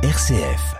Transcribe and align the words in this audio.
RCF. 0.00 0.76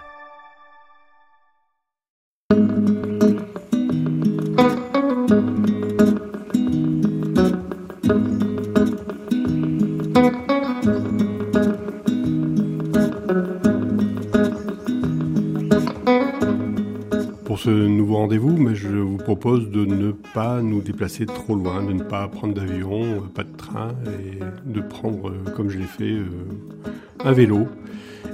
Pour 17.44 17.58
ce 17.58 17.70
nouveau 17.70 18.14
rendez-vous, 18.18 18.56
mais 18.56 18.76
je 18.76 18.86
vous 18.86 19.16
propose 19.16 19.68
de 19.70 19.84
ne 19.84 20.12
pas 20.12 20.62
nous 20.62 20.80
déplacer 20.80 21.26
trop 21.26 21.56
loin, 21.56 21.82
de 21.82 21.92
ne 21.92 22.04
pas 22.04 22.28
prendre 22.28 22.54
d'avion, 22.54 23.02
euh, 23.02 23.20
pas 23.34 23.42
de 23.42 23.56
train, 23.56 23.96
et 24.06 24.38
de 24.64 24.80
prendre, 24.80 25.30
euh, 25.30 25.50
comme 25.56 25.70
je 25.70 25.78
l'ai 25.78 25.86
fait, 25.86 26.04
euh, 26.04 26.28
un 27.24 27.32
vélo 27.32 27.66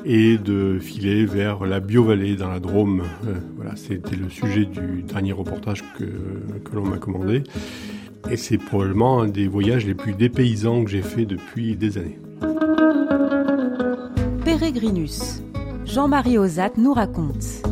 et 0.05 0.39
de 0.39 0.79
filer 0.79 1.25
vers 1.25 1.65
la 1.65 1.81
Biovallée 1.81 2.37
dans 2.37 2.49
la 2.49 2.61
Drôme. 2.61 3.03
voilà, 3.57 3.77
c'était 3.77 4.17
le 4.17 4.29
sujet 4.29 4.65
du 4.65 5.03
dernier 5.03 5.33
reportage 5.33 5.83
que, 5.99 6.05
que 6.05 6.75
l'on 6.75 6.85
m'a 6.85 6.99
commandé. 6.99 7.43
Et 8.31 8.37
c'est 8.37 8.59
probablement 8.59 9.21
un 9.21 9.29
des 9.29 9.49
voyages 9.49 9.85
les 9.85 9.95
plus 9.95 10.15
dépaysants 10.15 10.85
que 10.85 10.91
j'ai 10.91 11.03
fait 11.03 11.27
depuis 11.27 11.77
des 11.77 11.99
années. 11.99 12.19
Pérégrinus. 14.45 15.43
Jean-Marie 15.85 16.39
Ozat 16.39 16.73
nous 16.79 16.95
raconte. 16.95 17.63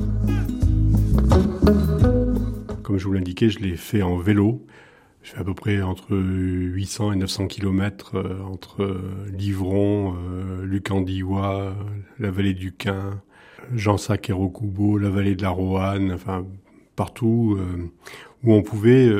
Comme 2.83 2.99
je 2.99 3.07
vous 3.07 3.13
l'indiquais, 3.13 3.49
je 3.49 3.61
l'ai 3.61 3.77
fait 3.77 4.03
en 4.03 4.17
vélo. 4.17 4.65
Je 5.23 5.31
fais 5.31 5.39
à 5.39 5.45
peu 5.45 5.55
près 5.55 5.83
entre 5.83 6.17
800 6.17 7.13
et 7.13 7.17
900 7.17 7.47
km 7.47 8.17
euh, 8.17 8.43
entre 8.43 8.83
euh, 8.83 9.27
Livron, 9.33 10.17
euh, 10.17 10.65
Lucandiwa, 10.65 11.75
la 12.19 12.31
vallée 12.33 12.55
du 12.55 12.73
Quin, 12.73 13.23
Jansac 13.73 14.31
et 14.31 14.33
Rocubo, 14.33 14.99
la 14.99 15.11
vallée 15.11 15.37
de 15.37 15.43
la 15.43 15.51
Roanne, 15.51 16.11
enfin 16.13 16.45
partout 16.97 17.59
où 18.45 18.53
on 18.53 18.63
pouvait 18.63 19.11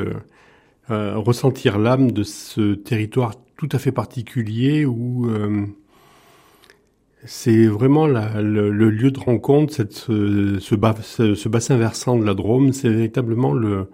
ressentir 0.89 1.79
l'âme 1.79 2.11
de 2.11 2.21
ce 2.21 2.75
territoire 2.75 3.33
tout 3.57 3.69
à 3.71 3.79
fait 3.79 3.91
particulier 3.91 4.85
où 4.85 5.27
c'est 7.25 7.65
vraiment 7.65 8.05
le, 8.05 8.69
lieu 8.69 9.09
de 9.09 9.19
rencontre, 9.19 9.73
cette, 9.73 9.93
ce, 9.93 10.59
ce, 10.59 10.75
bassin 11.49 11.77
versant 11.77 12.17
de 12.17 12.25
la 12.25 12.35
Drôme, 12.35 12.73
c'est 12.73 12.89
véritablement 12.89 13.53
le, 13.53 13.87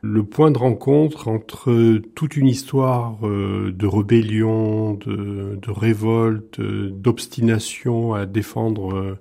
le 0.00 0.22
point 0.22 0.50
de 0.50 0.58
rencontre 0.58 1.28
entre 1.28 2.00
toute 2.14 2.36
une 2.36 2.46
histoire 2.46 3.18
euh, 3.24 3.72
de 3.72 3.86
rébellion, 3.86 4.94
de, 4.94 5.70
révolte, 5.70 6.60
d'obstination 6.60 8.14
à 8.14 8.26
défendre 8.26 8.94
euh, 8.94 9.18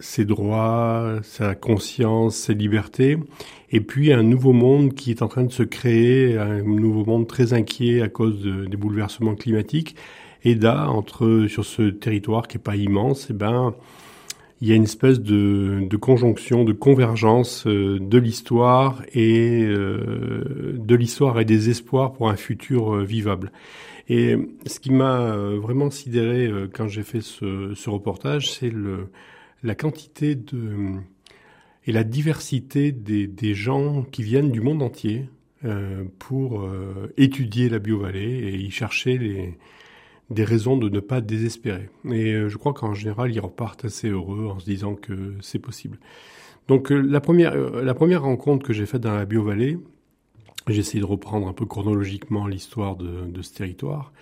ses 0.00 0.26
droits, 0.26 1.20
sa 1.22 1.54
conscience, 1.54 2.36
ses 2.36 2.54
libertés, 2.54 3.18
et 3.70 3.80
puis 3.80 4.12
un 4.12 4.22
nouveau 4.22 4.52
monde 4.52 4.94
qui 4.94 5.10
est 5.10 5.22
en 5.22 5.28
train 5.28 5.44
de 5.44 5.52
se 5.52 5.62
créer, 5.62 6.36
un 6.36 6.62
nouveau 6.62 7.04
monde 7.04 7.26
très 7.26 7.54
inquiet 7.54 8.02
à 8.02 8.08
cause 8.08 8.42
des 8.42 8.76
bouleversements 8.76 9.34
climatiques, 9.34 9.96
et 10.44 10.54
là, 10.54 10.90
entre 10.90 11.46
sur 11.48 11.64
ce 11.64 11.82
territoire 11.82 12.46
qui 12.46 12.58
est 12.58 12.60
pas 12.60 12.76
immense, 12.76 13.28
eh 13.30 13.32
ben 13.32 13.74
il 14.60 14.68
y 14.68 14.72
a 14.72 14.74
une 14.74 14.84
espèce 14.84 15.20
de, 15.20 15.96
conjonction, 15.96 16.64
de 16.64 16.72
convergence 16.72 17.66
euh, 17.66 17.98
de 17.98 18.18
l'histoire 18.18 19.02
et 19.14 19.62
euh, 19.64 20.74
de 20.76 20.94
l'histoire 20.94 21.40
et 21.40 21.46
des 21.46 21.70
espoirs 21.70 22.12
pour 22.12 22.28
un 22.28 22.36
futur 22.36 22.94
euh, 22.94 23.04
vivable. 23.04 23.52
Et 24.08 24.36
ce 24.66 24.80
qui 24.80 24.90
m'a 24.90 25.36
vraiment 25.36 25.88
sidéré 25.88 26.50
quand 26.74 26.88
j'ai 26.88 27.04
fait 27.04 27.20
ce, 27.20 27.88
reportage, 27.88 28.50
c'est 28.50 28.72
la 29.62 29.74
quantité 29.76 30.36
et 31.86 31.92
la 31.92 32.02
diversité 32.02 32.90
des, 32.90 33.28
des 33.28 33.54
gens 33.54 34.02
qui 34.02 34.24
viennent 34.24 34.50
du 34.50 34.60
monde 34.60 34.82
entier 34.82 35.28
pour 36.18 36.68
étudier 37.16 37.68
la 37.68 37.78
biovallée 37.78 38.48
et 38.48 38.56
y 38.56 38.70
chercher 38.72 39.16
les, 39.16 39.58
des 40.30 40.44
raisons 40.44 40.76
de 40.76 40.88
ne 40.88 41.00
pas 41.00 41.20
désespérer. 41.20 41.90
Et 42.04 42.32
euh, 42.32 42.48
je 42.48 42.56
crois 42.56 42.72
qu'en 42.72 42.94
général, 42.94 43.32
ils 43.32 43.40
repartent 43.40 43.84
assez 43.84 44.08
heureux 44.08 44.46
en 44.46 44.58
se 44.58 44.64
disant 44.64 44.94
que 44.94 45.34
c'est 45.40 45.58
possible. 45.58 45.98
Donc 46.68 46.92
euh, 46.92 47.00
la 47.00 47.20
première, 47.20 47.54
euh, 47.54 47.82
la 47.82 47.94
première 47.94 48.22
rencontre 48.22 48.64
que 48.64 48.72
j'ai 48.72 48.86
faite 48.86 49.02
dans 49.02 49.14
la 49.14 49.24
Biovallée, 49.24 49.78
j'ai 50.68 50.78
essayé 50.78 51.00
de 51.00 51.06
reprendre 51.06 51.48
un 51.48 51.52
peu 51.52 51.66
chronologiquement 51.66 52.46
l'histoire 52.46 52.94
de, 52.96 53.42
ce 53.42 53.54
territoire. 53.54 54.12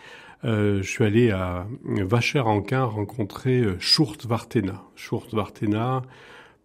Je 0.45 0.83
suis 0.83 1.05
allé 1.05 1.31
à 1.33 1.67
Vacher-en-Quin 1.85 2.85
rencontrer 2.85 3.65
Schurt 3.81 4.25
Vartena. 4.25 4.85
Schurt 4.95 5.35
Vartena, 5.35 6.03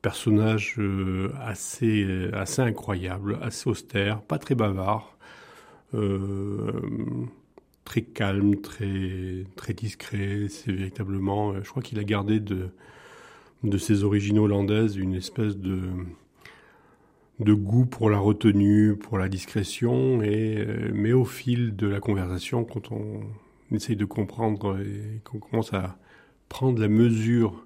personnage 0.04 0.80
assez, 1.44 2.06
incroyable, 2.60 3.40
assez 3.42 3.68
austère, 3.68 4.22
pas 4.22 4.38
très 4.38 4.54
bavard. 4.54 5.18
Très 7.86 8.02
calme, 8.02 8.58
très 8.58 9.46
très 9.56 9.74
discret. 9.74 10.48
C'est 10.50 10.72
véritablement, 10.72 11.52
euh, 11.54 11.60
je 11.64 11.70
crois 11.70 11.84
qu'il 11.84 12.00
a 12.00 12.04
gardé 12.04 12.40
de 12.40 12.70
de 13.64 13.78
ses 13.78 14.04
origines 14.04 14.40
hollandaises 14.40 14.98
une 14.98 15.16
espèce 15.16 15.58
de 15.58 15.80
de 17.40 17.54
goût 17.54 17.86
pour 17.86 18.10
la 18.10 18.20
retenue, 18.20 18.96
pour 18.96 19.18
la 19.18 19.28
discrétion, 19.30 20.22
et 20.22 20.58
euh, 20.60 20.92
mais 20.94 21.14
au 21.14 21.26
fil 21.26 21.76
de 21.76 21.88
la 21.88 22.00
conversation, 22.00 22.64
quand 22.64 22.92
on 22.92 23.22
essaye 23.72 23.96
de 23.96 24.06
comprendre 24.06 24.80
et 24.80 25.22
qu'on 25.24 25.40
commence 25.40 25.74
à 25.74 25.98
prendre 26.50 26.80
la 26.80 26.88
mesure 26.88 27.66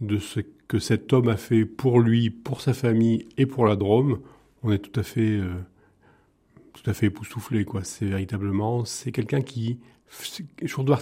de 0.00 0.18
ce 0.18 0.40
que 0.68 0.78
cet 0.78 1.12
homme 1.12 1.28
a 1.28 1.36
fait 1.36 1.64
pour 1.64 2.00
lui, 2.00 2.30
pour 2.30 2.60
sa 2.60 2.72
famille 2.72 3.26
et 3.36 3.46
pour 3.46 3.66
la 3.66 3.76
Drôme, 3.76 4.20
on 4.62 4.72
est 4.72 4.78
tout 4.78 4.98
à 4.98 5.02
fait 5.02 5.20
euh, 5.20 5.52
tout 6.82 6.90
à 6.90 6.94
fait 6.94 7.06
époustouflé, 7.06 7.64
quoi. 7.64 7.84
C'est 7.84 8.06
véritablement, 8.06 8.84
c'est 8.84 9.12
quelqu'un 9.12 9.40
qui, 9.40 9.78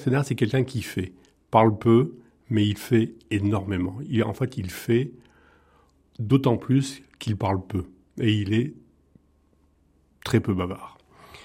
Thénard, 0.03 0.25
c'est 0.25 0.35
quelqu'un 0.35 0.65
qui 0.65 0.83
fait, 0.83 1.13
parle 1.51 1.77
peu, 1.77 2.15
mais 2.51 2.67
il 2.67 2.77
fait 2.77 3.15
énormément. 3.31 3.99
Il, 4.09 4.23
en 4.25 4.35
fait, 4.35 4.57
il 4.59 4.71
fait 4.71 5.13
d'autant 6.19 6.57
plus 6.57 7.03
qu'il 7.19 7.37
parle 7.37 7.65
peu. 7.67 7.85
Et 8.21 8.33
il 8.33 8.53
est 8.53 8.75
très 10.25 10.41
peu 10.41 10.55
bavard. 10.55 10.99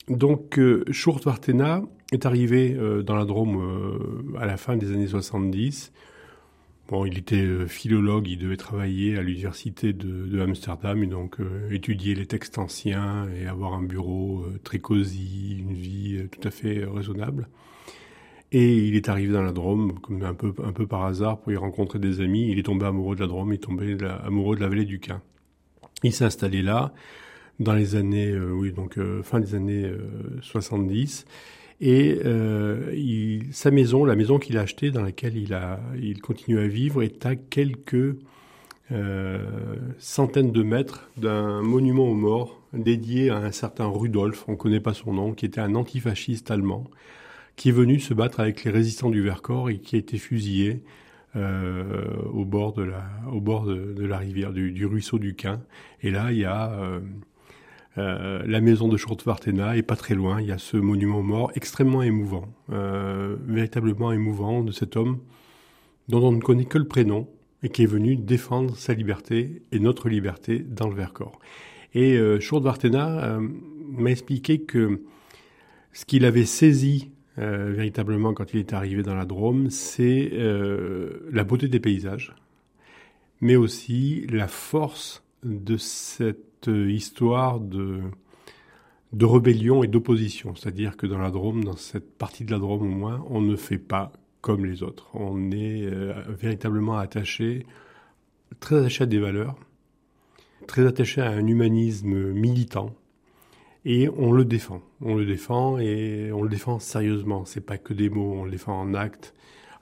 Donc, 0.07 0.59
euh, 0.59 0.83
est 2.11 2.25
arrivé 2.25 2.73
euh, 2.73 3.01
dans 3.01 3.15
la 3.15 3.25
Drôme 3.25 3.57
euh, 3.57 4.37
à 4.39 4.45
la 4.45 4.57
fin 4.57 4.77
des 4.77 4.91
années 4.91 5.07
70. 5.07 5.91
Bon, 6.87 7.03
il 7.03 7.17
était 7.17 7.41
euh, 7.41 7.65
philologue, 7.65 8.27
il 8.27 8.37
devait 8.37 8.57
travailler 8.57 9.17
à 9.17 9.23
l'université 9.23 9.91
de, 9.91 10.39
Amsterdam 10.39 11.01
et 11.01 11.07
donc 11.07 11.39
euh, 11.39 11.71
étudier 11.71 12.13
les 12.13 12.27
textes 12.27 12.59
anciens 12.59 13.27
et 13.29 13.47
avoir 13.47 13.73
un 13.73 13.81
bureau 13.81 14.43
euh, 14.43 14.59
très 14.63 14.77
cosy, 14.77 15.57
une 15.57 15.73
vie 15.73 16.27
tout 16.29 16.47
à 16.47 16.51
fait 16.51 16.85
raisonnable. 16.85 17.47
Et 18.51 18.87
il 18.87 18.95
est 18.95 19.09
arrivé 19.09 19.33
dans 19.33 19.41
la 19.41 19.51
Drôme, 19.51 19.99
comme 19.99 20.21
un 20.21 20.35
peu, 20.35 20.53
un 20.63 20.73
peu 20.73 20.85
par 20.85 21.05
hasard, 21.05 21.39
pour 21.39 21.51
y 21.51 21.55
rencontrer 21.55 21.97
des 21.97 22.21
amis. 22.21 22.51
Il 22.51 22.59
est 22.59 22.63
tombé 22.63 22.85
amoureux 22.85 23.15
de 23.15 23.21
la 23.21 23.27
Drôme, 23.27 23.51
il 23.51 23.55
est 23.55 23.57
tombé 23.57 23.97
amoureux 24.23 24.55
de 24.55 24.61
la 24.61 24.69
vallée 24.69 24.85
du 24.85 24.99
Quin. 24.99 25.21
Il 26.03 26.13
s'est 26.13 26.25
installé 26.25 26.61
là 26.61 26.93
dans 27.59 27.73
les 27.73 27.95
années, 27.95 28.37
oui, 28.37 28.71
donc 28.71 28.99
fin 29.23 29.39
des 29.39 29.55
années 29.55 29.91
70. 30.41 31.25
Et 31.81 32.19
euh, 32.23 33.41
sa 33.51 33.71
maison, 33.71 34.05
la 34.05 34.15
maison 34.15 34.39
qu'il 34.39 34.57
a 34.57 34.61
achetée, 34.61 34.91
dans 34.91 35.01
laquelle 35.01 35.37
il, 35.37 35.53
a, 35.53 35.79
il 36.01 36.21
continue 36.21 36.59
à 36.59 36.67
vivre, 36.67 37.03
est 37.03 37.25
à 37.25 37.35
quelques 37.35 38.15
euh, 38.91 39.39
centaines 39.97 40.51
de 40.51 40.63
mètres 40.63 41.09
d'un 41.17 41.61
monument 41.61 42.07
aux 42.07 42.15
morts 42.15 42.61
dédié 42.71 43.29
à 43.29 43.37
un 43.37 43.51
certain 43.51 43.87
Rudolf, 43.87 44.45
on 44.47 44.53
ne 44.53 44.57
connaît 44.57 44.79
pas 44.79 44.93
son 44.93 45.13
nom, 45.13 45.33
qui 45.33 45.45
était 45.45 45.61
un 45.61 45.75
antifasciste 45.75 46.51
allemand, 46.51 46.85
qui 47.55 47.69
est 47.69 47.73
venu 47.73 47.99
se 47.99 48.13
battre 48.13 48.39
avec 48.39 48.63
les 48.63 48.71
résistants 48.71 49.09
du 49.09 49.21
Vercors 49.21 49.69
et 49.69 49.79
qui 49.79 49.95
a 49.95 49.99
été 49.99 50.17
fusillé 50.17 50.83
euh, 51.35 52.05
au 52.33 52.45
bord 52.45 52.73
de 52.73 52.83
la, 52.83 53.05
au 53.31 53.41
bord 53.41 53.65
de 53.65 54.05
la 54.05 54.17
rivière, 54.17 54.53
du, 54.53 54.71
du, 54.71 54.85
ruisseau 54.85 55.19
du 55.19 55.35
Quin. 55.35 55.61
Et 56.01 56.11
là, 56.11 56.31
il 56.31 56.37
y 56.37 56.45
a 56.45 56.79
euh, 57.97 58.43
la 58.45 58.61
maison 58.61 58.87
de 58.87 58.97
Schurtwartena 58.97 59.77
est 59.77 59.83
pas 59.83 59.95
très 59.95 60.15
loin. 60.15 60.41
Il 60.41 60.47
y 60.47 60.51
a 60.51 60.57
ce 60.57 60.77
monument 60.77 61.23
mort 61.23 61.51
extrêmement 61.55 62.01
émouvant, 62.03 62.45
euh, 62.71 63.35
véritablement 63.47 64.11
émouvant 64.11 64.63
de 64.63 64.71
cet 64.71 64.97
homme 64.97 65.19
dont 66.07 66.23
on 66.23 66.31
ne 66.31 66.41
connaît 66.41 66.65
que 66.65 66.77
le 66.77 66.87
prénom 66.87 67.27
et 67.63 67.69
qui 67.69 67.83
est 67.83 67.87
venu 67.87 68.15
défendre 68.15 68.75
sa 68.75 68.93
liberté 68.93 69.63
et 69.71 69.79
notre 69.79 70.09
liberté 70.09 70.59
dans 70.59 70.87
le 70.87 70.95
Vercors. 70.95 71.39
Et 71.93 72.17
euh, 72.17 72.39
Schurtwartena 72.39 73.23
euh, 73.23 73.47
m'a 73.87 74.11
expliqué 74.11 74.61
que 74.61 75.01
ce 75.93 76.05
qu'il 76.05 76.25
avait 76.25 76.45
saisi 76.45 77.09
euh, 77.39 77.73
véritablement 77.75 78.33
quand 78.33 78.53
il 78.53 78.59
est 78.59 78.73
arrivé 78.73 79.01
dans 79.01 79.15
la 79.15 79.25
Drôme, 79.25 79.69
c'est 79.69 80.31
la 81.31 81.43
beauté 81.43 81.67
des 81.67 81.79
paysages, 81.79 82.35
mais 83.41 83.55
aussi 83.55 84.27
la 84.29 84.47
force 84.47 85.23
de 85.43 85.77
cette 85.77 86.54
histoire 86.67 87.59
de, 87.59 88.01
de 89.13 89.25
rébellion 89.25 89.83
et 89.83 89.87
d'opposition. 89.87 90.55
C'est-à-dire 90.55 90.97
que 90.97 91.07
dans 91.07 91.17
la 91.17 91.31
Drôme, 91.31 91.63
dans 91.63 91.77
cette 91.77 92.17
partie 92.17 92.43
de 92.43 92.51
la 92.51 92.59
Drôme 92.59 92.83
au 92.83 92.95
moins, 92.95 93.25
on 93.29 93.41
ne 93.41 93.55
fait 93.55 93.77
pas 93.77 94.11
comme 94.41 94.65
les 94.65 94.83
autres. 94.83 95.09
On 95.13 95.51
est 95.51 95.85
euh, 95.85 96.13
véritablement 96.27 96.97
attaché, 96.97 97.65
très 98.59 98.77
attaché 98.77 99.03
à 99.03 99.07
des 99.07 99.19
valeurs, 99.19 99.55
très 100.67 100.85
attaché 100.85 101.21
à 101.21 101.29
un 101.29 101.47
humanisme 101.47 102.31
militant. 102.31 102.93
Et 103.85 104.09
on 104.17 104.31
le 104.31 104.45
défend. 104.45 104.81
On 105.01 105.15
le 105.15 105.25
défend 105.25 105.77
et 105.77 106.31
on 106.31 106.41
le 106.41 106.49
défend 106.49 106.79
sérieusement. 106.79 107.45
C'est 107.45 107.65
pas 107.65 107.77
que 107.77 107.93
des 107.93 108.09
mots, 108.09 108.33
on 108.33 108.45
le 108.45 108.51
défend 108.51 108.79
en 108.79 108.93
actes. 108.95 109.33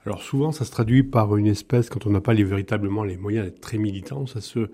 Alors 0.06 0.22
souvent, 0.22 0.52
ça 0.52 0.64
se 0.64 0.70
traduit 0.70 1.02
par 1.02 1.36
une 1.36 1.46
espèce, 1.46 1.88
quand 1.88 2.06
on 2.06 2.10
n'a 2.10 2.20
pas 2.20 2.34
véritablement 2.34 3.04
les 3.04 3.16
moyens 3.16 3.46
d'être 3.46 3.60
très 3.60 3.78
militant, 3.78 4.26
ça 4.26 4.42
se 4.42 4.70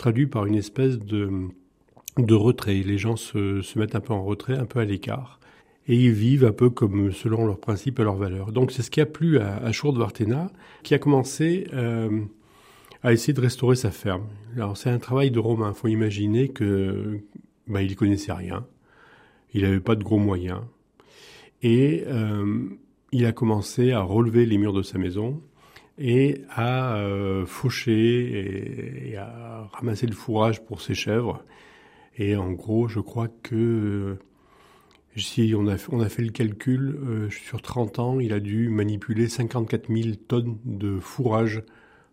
traduit 0.00 0.26
par 0.26 0.46
une 0.46 0.54
espèce 0.54 0.98
de, 0.98 1.30
de 2.16 2.34
retrait. 2.34 2.82
Les 2.82 2.96
gens 2.96 3.16
se, 3.16 3.60
se 3.60 3.78
mettent 3.78 3.94
un 3.94 4.00
peu 4.00 4.14
en 4.14 4.24
retrait, 4.24 4.56
un 4.56 4.64
peu 4.64 4.80
à 4.80 4.84
l'écart 4.86 5.38
et 5.86 5.94
ils 5.94 6.12
vivent 6.12 6.44
un 6.44 6.52
peu 6.52 6.70
comme 6.70 7.12
selon 7.12 7.46
leurs 7.46 7.60
principes 7.60 7.98
et 8.00 8.02
leurs 8.02 8.16
valeurs. 8.16 8.52
Donc 8.52 8.72
c'est 8.72 8.82
ce 8.82 8.90
qui 8.90 9.00
a 9.00 9.06
plu 9.06 9.38
à, 9.38 9.56
à 9.56 9.70
Vartena, 9.92 10.50
qui 10.82 10.94
a 10.94 10.98
commencé 10.98 11.66
euh, 11.74 12.22
à 13.02 13.12
essayer 13.12 13.34
de 13.34 13.40
restaurer 13.40 13.76
sa 13.76 13.90
ferme. 13.90 14.26
Alors 14.56 14.76
c'est 14.76 14.90
un 14.90 14.98
travail 14.98 15.30
de 15.30 15.38
romain. 15.38 15.72
Il 15.74 15.78
faut 15.78 15.88
imaginer 15.88 16.48
que 16.48 17.20
bah, 17.66 17.82
il 17.82 17.94
connaissait 17.96 18.32
rien, 18.32 18.64
il 19.52 19.62
n'avait 19.62 19.80
pas 19.80 19.96
de 19.96 20.04
gros 20.04 20.18
moyens, 20.18 20.62
et 21.62 22.04
euh, 22.06 22.68
il 23.12 23.26
a 23.26 23.32
commencé 23.32 23.92
à 23.92 24.00
relever 24.00 24.46
les 24.46 24.56
murs 24.56 24.72
de 24.72 24.82
sa 24.82 24.96
maison 24.96 25.42
et 26.00 26.42
à 26.48 26.96
euh, 26.96 27.44
faucher 27.44 29.12
et, 29.12 29.16
à 29.16 29.68
ramasser 29.72 30.06
le 30.06 30.14
fourrage 30.14 30.64
pour 30.64 30.80
ses 30.80 30.94
chèvres. 30.94 31.44
Et 32.16 32.36
en 32.36 32.50
gros, 32.52 32.88
je 32.88 33.00
crois 33.00 33.28
que 33.42 34.16
si 35.16 35.54
on 35.56 35.66
a, 35.66 36.08
fait 36.08 36.22
le 36.22 36.30
calcul, 36.30 36.98
euh, 37.02 37.30
sur 37.30 37.60
30 37.60 37.98
ans, 37.98 38.20
il 38.20 38.32
a 38.32 38.40
dû 38.40 38.68
manipuler 38.70 39.28
54 39.28 39.88
000 39.88 40.16
tonnes 40.26 40.58
de 40.64 40.98
fourrage 40.98 41.62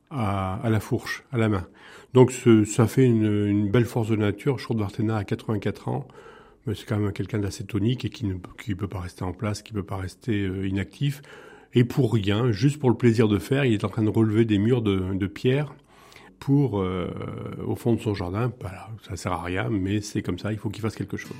à, 0.09 0.61
la 0.69 0.79
fourche, 0.79 1.23
à 1.31 1.37
la 1.37 1.49
main. 1.49 1.67
Donc 2.13 2.31
ça 2.65 2.87
fait 2.87 3.05
une, 3.05 3.69
belle 3.69 3.85
force 3.85 4.09
de 4.09 4.15
nature. 4.15 4.59
Short 4.59 4.79
Vartena 4.79 5.17
a 5.17 5.23
84 5.23 5.87
ans, 5.89 6.07
mais 6.65 6.75
c'est 6.75 6.85
quand 6.85 6.97
même 6.97 7.11
quelqu'un 7.11 7.39
d'assez 7.39 7.65
tonique 7.65 8.05
et 8.05 8.09
qui 8.09 8.25
ne 8.25 8.35
peut 8.35 8.87
pas 8.87 8.99
rester 8.99 9.23
en 9.23 9.33
place, 9.33 9.61
qui 9.61 9.73
ne 9.73 9.79
peut 9.79 9.85
pas 9.85 9.97
rester 9.97 10.45
euh, 10.45 10.67
inactif. 10.67 11.21
Et 11.73 11.83
pour 11.83 12.13
rien, 12.13 12.51
juste 12.51 12.79
pour 12.79 12.89
le 12.89 12.95
plaisir 12.95 13.27
de 13.27 13.37
faire, 13.37 13.65
il 13.65 13.73
est 13.73 13.83
en 13.83 13.89
train 13.89 14.03
de 14.03 14.09
relever 14.09 14.45
des 14.45 14.57
murs 14.57 14.81
de, 14.81 15.27
pierre 15.27 15.73
pour, 16.39 16.81
euh, 16.81 17.09
au 17.65 17.75
fond 17.75 17.93
de 17.93 18.01
son 18.01 18.13
jardin. 18.13 18.51
Voilà, 18.61 18.89
ça 19.07 19.15
sert 19.15 19.33
à 19.33 19.43
rien, 19.43 19.69
mais 19.69 20.01
c'est 20.01 20.21
comme 20.21 20.39
ça, 20.39 20.51
il 20.51 20.57
faut 20.57 20.69
qu'il 20.69 20.81
fasse 20.81 20.95
quelque 20.95 21.17
chose. 21.17 21.35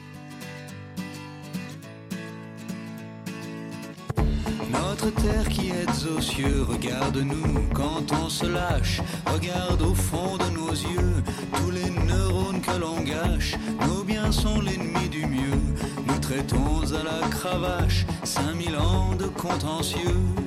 Terre 5.06 5.48
qui 5.50 5.70
êtes 5.70 6.06
aux 6.16 6.22
cieux, 6.22 6.66
regarde-nous 6.68 7.70
quand 7.74 8.12
on 8.12 8.30
se 8.30 8.46
lâche, 8.46 9.02
regarde 9.26 9.82
au 9.82 9.94
fond 9.94 10.38
de 10.38 10.50
nos 10.56 10.72
yeux, 10.72 11.24
tous 11.54 11.72
les 11.72 11.90
neurones 11.90 12.62
que 12.62 12.80
l'on 12.80 13.02
gâche, 13.02 13.56
nos 13.88 14.04
biens 14.04 14.32
sont 14.32 14.60
l'ennemi 14.60 15.08
du 15.10 15.26
mieux, 15.26 15.62
nous 16.08 16.20
traitons 16.20 16.82
à 16.94 17.04
la 17.04 17.28
cravache, 17.30 18.06
5000 18.24 18.76
ans 18.76 19.16
de 19.16 19.26
contentieux. 19.26 20.47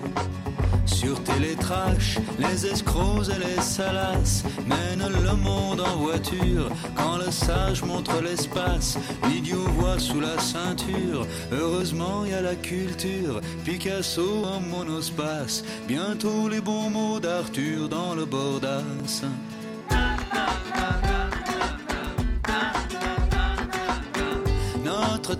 Sur 1.00 1.22
télétrash, 1.24 2.18
les 2.38 2.66
escrocs 2.66 3.30
et 3.34 3.38
les 3.38 3.62
salaces 3.62 4.44
mènent 4.66 5.08
le 5.08 5.34
monde 5.34 5.80
en 5.80 5.96
voiture. 5.96 6.68
Quand 6.94 7.16
le 7.16 7.30
sage 7.30 7.82
montre 7.82 8.20
l'espace, 8.22 8.98
l'idiot 9.26 9.64
voit 9.78 9.98
sous 9.98 10.20
la 10.20 10.38
ceinture. 10.38 11.26
Heureusement, 11.52 12.26
il 12.26 12.32
y 12.32 12.34
a 12.34 12.42
la 12.42 12.54
culture, 12.54 13.40
Picasso 13.64 14.44
en 14.44 14.60
monospace. 14.60 15.64
Bientôt 15.88 16.50
les 16.50 16.60
bons 16.60 16.90
mots 16.90 17.18
d'Arthur 17.18 17.88
dans 17.88 18.14
le 18.14 18.26
bordas. 18.26 18.82
Notre 24.84 25.34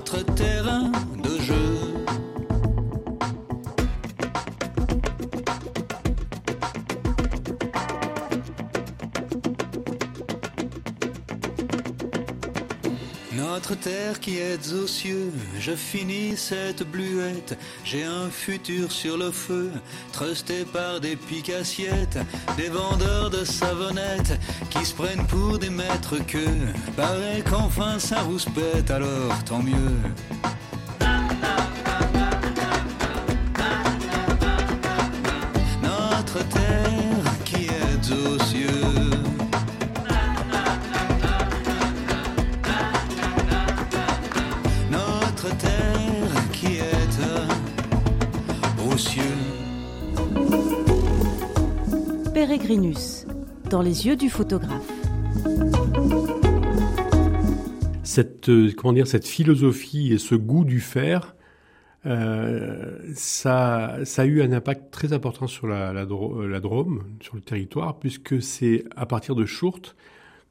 terrain 0.00 0.92
de 1.22 1.40
jeu. 1.40 1.75
Terre 13.74 14.20
qui 14.20 14.38
est 14.38 14.72
aux 14.72 14.86
cieux, 14.86 15.32
je 15.58 15.72
finis 15.72 16.36
cette 16.36 16.82
bluette. 16.82 17.58
J'ai 17.84 18.04
un 18.04 18.30
futur 18.30 18.92
sur 18.92 19.16
le 19.16 19.30
feu, 19.30 19.72
trusté 20.12 20.64
par 20.64 21.00
des 21.00 21.16
picassiettes, 21.16 22.18
des 22.56 22.68
vendeurs 22.68 23.30
de 23.30 23.44
savonnettes 23.44 24.38
qui 24.70 24.84
se 24.84 24.94
prennent 24.94 25.26
pour 25.26 25.58
des 25.58 25.70
maîtres 25.70 26.18
que. 26.26 26.46
Paraît 26.96 27.42
qu'enfin 27.48 27.98
ça 27.98 28.22
vous 28.22 28.38
pète, 28.52 28.90
alors 28.90 29.42
tant 29.44 29.62
mieux. 29.62 30.55
Dans 53.68 53.82
les 53.82 54.06
yeux 54.06 54.16
du 54.16 54.30
photographe. 54.30 54.90
Cette, 58.02 58.48
euh, 58.48 58.72
comment 58.76 58.92
dire, 58.92 59.06
cette 59.06 59.26
philosophie 59.26 60.12
et 60.12 60.18
ce 60.18 60.34
goût 60.34 60.64
du 60.64 60.80
fer, 60.80 61.34
euh, 62.06 62.98
ça, 63.14 63.96
ça, 64.04 64.22
a 64.22 64.24
eu 64.24 64.42
un 64.42 64.52
impact 64.52 64.92
très 64.92 65.12
important 65.12 65.46
sur 65.46 65.66
la, 65.66 65.92
la, 65.92 66.04
la 66.04 66.60
Drôme, 66.60 67.04
sur 67.20 67.34
le 67.34 67.40
territoire, 67.40 67.98
puisque 67.98 68.40
c'est 68.40 68.84
à 68.94 69.06
partir 69.06 69.34
de 69.34 69.44
Chourte 69.44 69.96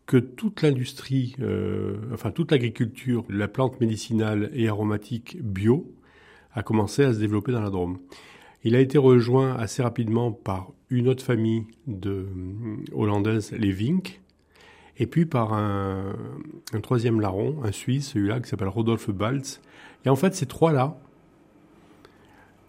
que 0.06 0.17
toute 0.17 0.62
l'industrie, 0.62 1.35
euh, 1.39 1.95
enfin 2.13 2.31
toute 2.31 2.51
l'agriculture, 2.51 3.23
la 3.29 3.47
plante 3.47 3.79
médicinale 3.79 4.51
et 4.53 4.67
aromatique 4.67 5.38
bio 5.41 5.91
a 6.53 6.62
commencé 6.63 7.03
à 7.03 7.13
se 7.13 7.19
développer 7.19 7.51
dans 7.51 7.62
la 7.62 7.69
Drôme. 7.69 8.00
Il 8.65 8.75
a 8.75 8.79
été 8.79 8.98
rejoint 8.98 9.55
assez 9.55 9.84
rapidement 9.84 10.31
par 10.31 10.72
une 10.89 11.07
autre 11.07 11.24
famille 11.24 11.65
de 11.86 12.10
euh, 12.10 12.77
hollandaise, 12.93 13.51
les 13.51 13.72
Vink, 13.72 14.22
et 14.98 15.05
puis 15.05 15.27
par 15.27 15.53
un, 15.53 16.15
troisième 16.81 17.22
larron, 17.22 17.57
un 17.63 17.72
Suisse, 17.72 18.10
celui-là, 18.10 18.39
qui 18.39 18.50
s'appelle 18.50 18.69
Rodolphe 18.69 19.12
Balz. 19.12 19.62
Et 20.03 20.10
en 20.10 20.15
fait, 20.15 20.34
ces 20.34 20.48
trois-là, 20.48 20.98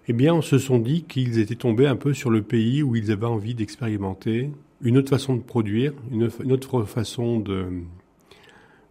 eh 0.09 0.13
bien, 0.13 0.35
on 0.35 0.43
se 0.43 0.59
sont 0.59 0.79
dit 0.79 1.05
qu'ils 1.05 1.39
étaient 1.39 1.55
tombés 1.57 1.87
un 1.87 1.97
peu 1.97 2.13
sur 2.13 2.29
le 2.29 2.43
pays 2.43 2.83
où 2.83 2.95
ils 2.95 3.11
avaient 3.11 3.25
envie 3.25 3.55
d'expérimenter 3.55 4.51
une 4.83 4.99
autre 4.99 5.09
façon 5.09 5.35
de 5.35 5.43
produire, 5.43 5.95
une, 6.13 6.25
autre 6.53 6.85
façon 6.85 7.41
de, 7.41 7.69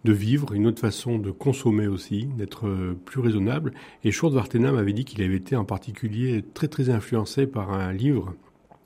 de 0.06 0.14
vivre, 0.14 0.54
une 0.54 0.68
autre 0.68 0.80
façon 0.80 1.18
de 1.18 1.32
consommer 1.32 1.88
aussi, 1.88 2.28
d'être 2.38 2.68
euh, 2.68 2.98
plus 3.06 3.20
raisonnable. 3.20 3.74
Et 4.04 4.12
Short 4.12 4.34
Vartena 4.34 4.72
m'avait 4.72 4.94
dit 4.94 5.04
qu'il 5.04 5.22
avait 5.24 5.36
été 5.36 5.56
en 5.56 5.66
particulier 5.66 6.46
très 6.54 6.68
très 6.68 6.90
influencé 6.90 7.48
par 7.48 7.72
un 7.72 7.92
livre 7.92 8.34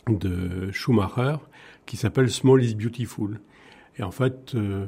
de 0.07 0.71
Schumacher 0.71 1.35
qui 1.85 1.97
s'appelle 1.97 2.31
Small 2.31 2.63
is 2.63 2.73
Beautiful. 2.73 3.39
Et 3.97 4.03
en 4.03 4.11
fait, 4.11 4.55
euh, 4.55 4.85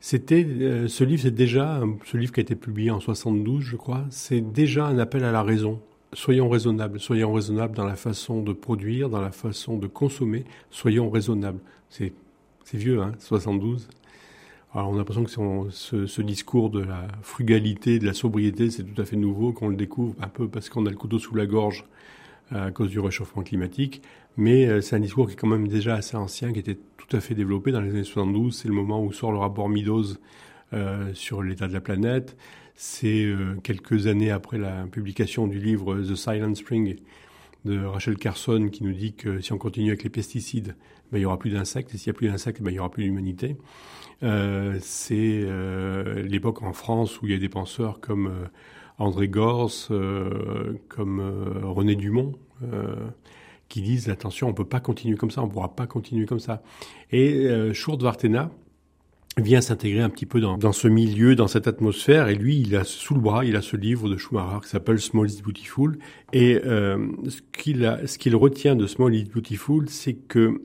c'était 0.00 0.44
euh, 0.44 0.88
ce 0.88 1.04
livre, 1.04 1.22
c'est 1.22 1.30
déjà 1.30 1.82
ce 2.06 2.16
livre 2.16 2.32
qui 2.32 2.40
a 2.40 2.42
été 2.42 2.56
publié 2.56 2.90
en 2.90 2.98
72, 2.98 3.62
je 3.62 3.76
crois. 3.76 4.06
C'est 4.10 4.40
déjà 4.40 4.86
un 4.86 4.98
appel 4.98 5.24
à 5.24 5.30
la 5.30 5.42
raison. 5.42 5.80
Soyons 6.14 6.48
raisonnables, 6.48 6.98
soyons 6.98 7.32
raisonnables 7.32 7.76
dans 7.76 7.86
la 7.86 7.96
façon 7.96 8.42
de 8.42 8.52
produire, 8.52 9.10
dans 9.10 9.20
la 9.20 9.30
façon 9.30 9.76
de 9.76 9.86
consommer. 9.86 10.44
Soyons 10.70 11.10
raisonnables. 11.10 11.60
C'est 11.90 12.12
vieux, 12.72 13.02
hein, 13.02 13.12
72. 13.18 13.88
On 14.72 14.94
a 14.94 14.98
l'impression 14.98 15.24
que 15.24 15.70
ce, 15.70 16.22
discours 16.22 16.70
de 16.70 16.80
la 16.80 17.08
frugalité, 17.22 17.98
de 17.98 18.06
la 18.06 18.12
sobriété, 18.12 18.70
c'est 18.70 18.84
tout 18.84 19.02
à 19.02 19.04
fait 19.04 19.16
nouveau, 19.16 19.52
qu'on 19.52 19.68
le 19.68 19.74
découvre 19.74 20.14
un 20.22 20.28
peu 20.28 20.48
parce 20.48 20.68
qu'on 20.68 20.86
a 20.86 20.90
le 20.90 20.96
couteau 20.96 21.18
sous 21.18 21.34
la 21.34 21.46
gorge 21.46 21.84
euh, 22.52 22.68
à 22.68 22.70
cause 22.70 22.88
du 22.88 23.00
réchauffement 23.00 23.42
climatique. 23.42 24.00
Mais 24.36 24.68
euh, 24.68 24.80
c'est 24.80 24.94
un 24.94 25.00
discours 25.00 25.26
qui 25.26 25.32
est 25.32 25.36
quand 25.36 25.48
même 25.48 25.66
déjà 25.66 25.96
assez 25.96 26.16
ancien, 26.16 26.52
qui 26.52 26.60
était 26.60 26.78
tout 26.98 27.16
à 27.16 27.20
fait 27.20 27.34
développé 27.34 27.72
dans 27.72 27.80
les 27.80 27.90
années 27.90 28.04
72. 28.04 28.56
C'est 28.56 28.68
le 28.68 28.74
moment 28.74 29.02
où 29.02 29.12
sort 29.12 29.32
le 29.32 29.38
rapport 29.38 29.68
Meadows 29.68 30.14
euh, 30.72 31.12
sur 31.14 31.42
l'état 31.42 31.66
de 31.66 31.72
la 31.72 31.80
planète. 31.80 32.36
C'est 32.76 33.30
quelques 33.62 34.06
années 34.06 34.30
après 34.30 34.56
la 34.56 34.86
publication 34.86 35.46
du 35.46 35.58
livre 35.58 36.00
The 36.00 36.14
Silent 36.14 36.54
Spring 36.54 36.96
de 37.66 37.84
Rachel 37.84 38.16
Carson 38.16 38.68
qui 38.72 38.84
nous 38.84 38.94
dit 38.94 39.12
que 39.12 39.40
si 39.40 39.52
on 39.52 39.58
continue 39.58 39.88
avec 39.88 40.02
les 40.02 40.08
pesticides, 40.08 40.76
ben, 41.12 41.18
il 41.18 41.22
y 41.22 41.24
aura 41.26 41.38
plus 41.38 41.50
d'insectes, 41.50 41.94
et 41.94 41.98
s'il 41.98 42.10
n'y 42.10 42.16
a 42.16 42.18
plus 42.18 42.28
d'insectes, 42.28 42.62
ben, 42.62 42.70
il 42.70 42.76
y 42.76 42.78
aura 42.78 42.90
plus 42.90 43.04
d'humanité. 43.04 43.56
Euh, 44.22 44.76
c'est 44.80 45.40
euh, 45.44 46.22
l'époque 46.22 46.62
en 46.62 46.72
France 46.72 47.20
où 47.20 47.26
il 47.26 47.32
y 47.32 47.34
a 47.34 47.38
des 47.38 47.48
penseurs 47.48 48.00
comme 48.00 48.26
euh, 48.26 48.46
André 48.98 49.28
Gors, 49.28 49.70
euh, 49.90 50.74
comme 50.88 51.20
René 51.62 51.96
Dumont, 51.96 52.34
qui 53.70 53.80
disent 53.80 54.10
attention, 54.10 54.48
on 54.48 54.52
peut 54.52 54.66
pas 54.66 54.80
continuer 54.80 55.16
comme 55.16 55.30
ça, 55.30 55.42
on 55.42 55.48
pourra 55.48 55.74
pas 55.74 55.86
continuer 55.86 56.26
comme 56.26 56.40
ça. 56.40 56.62
Et 57.10 57.46
euh, 57.46 57.72
Vartena 57.98 58.50
vient 59.38 59.60
s'intégrer 59.60 60.02
un 60.02 60.10
petit 60.10 60.26
peu 60.26 60.40
dans, 60.40 60.58
dans, 60.58 60.72
ce 60.72 60.88
milieu, 60.88 61.36
dans 61.36 61.46
cette 61.46 61.68
atmosphère, 61.68 62.28
et 62.28 62.34
lui, 62.34 62.60
il 62.60 62.76
a 62.76 62.84
sous 62.84 63.14
le 63.14 63.20
bras, 63.20 63.44
il 63.44 63.56
a 63.56 63.62
ce 63.62 63.76
livre 63.76 64.08
de 64.08 64.18
Schumacher 64.18 64.60
qui 64.64 64.68
s'appelle 64.68 65.00
Small 65.00 65.30
is 65.30 65.40
Beautiful, 65.40 65.98
et 66.32 66.60
euh, 66.66 67.06
ce 67.28 67.40
qu'il 67.52 67.98
qu'il 68.18 68.36
retient 68.36 68.76
de 68.76 68.86
Small 68.86 69.14
is 69.14 69.24
Beautiful, 69.24 69.88
c'est 69.88 70.14
que 70.14 70.60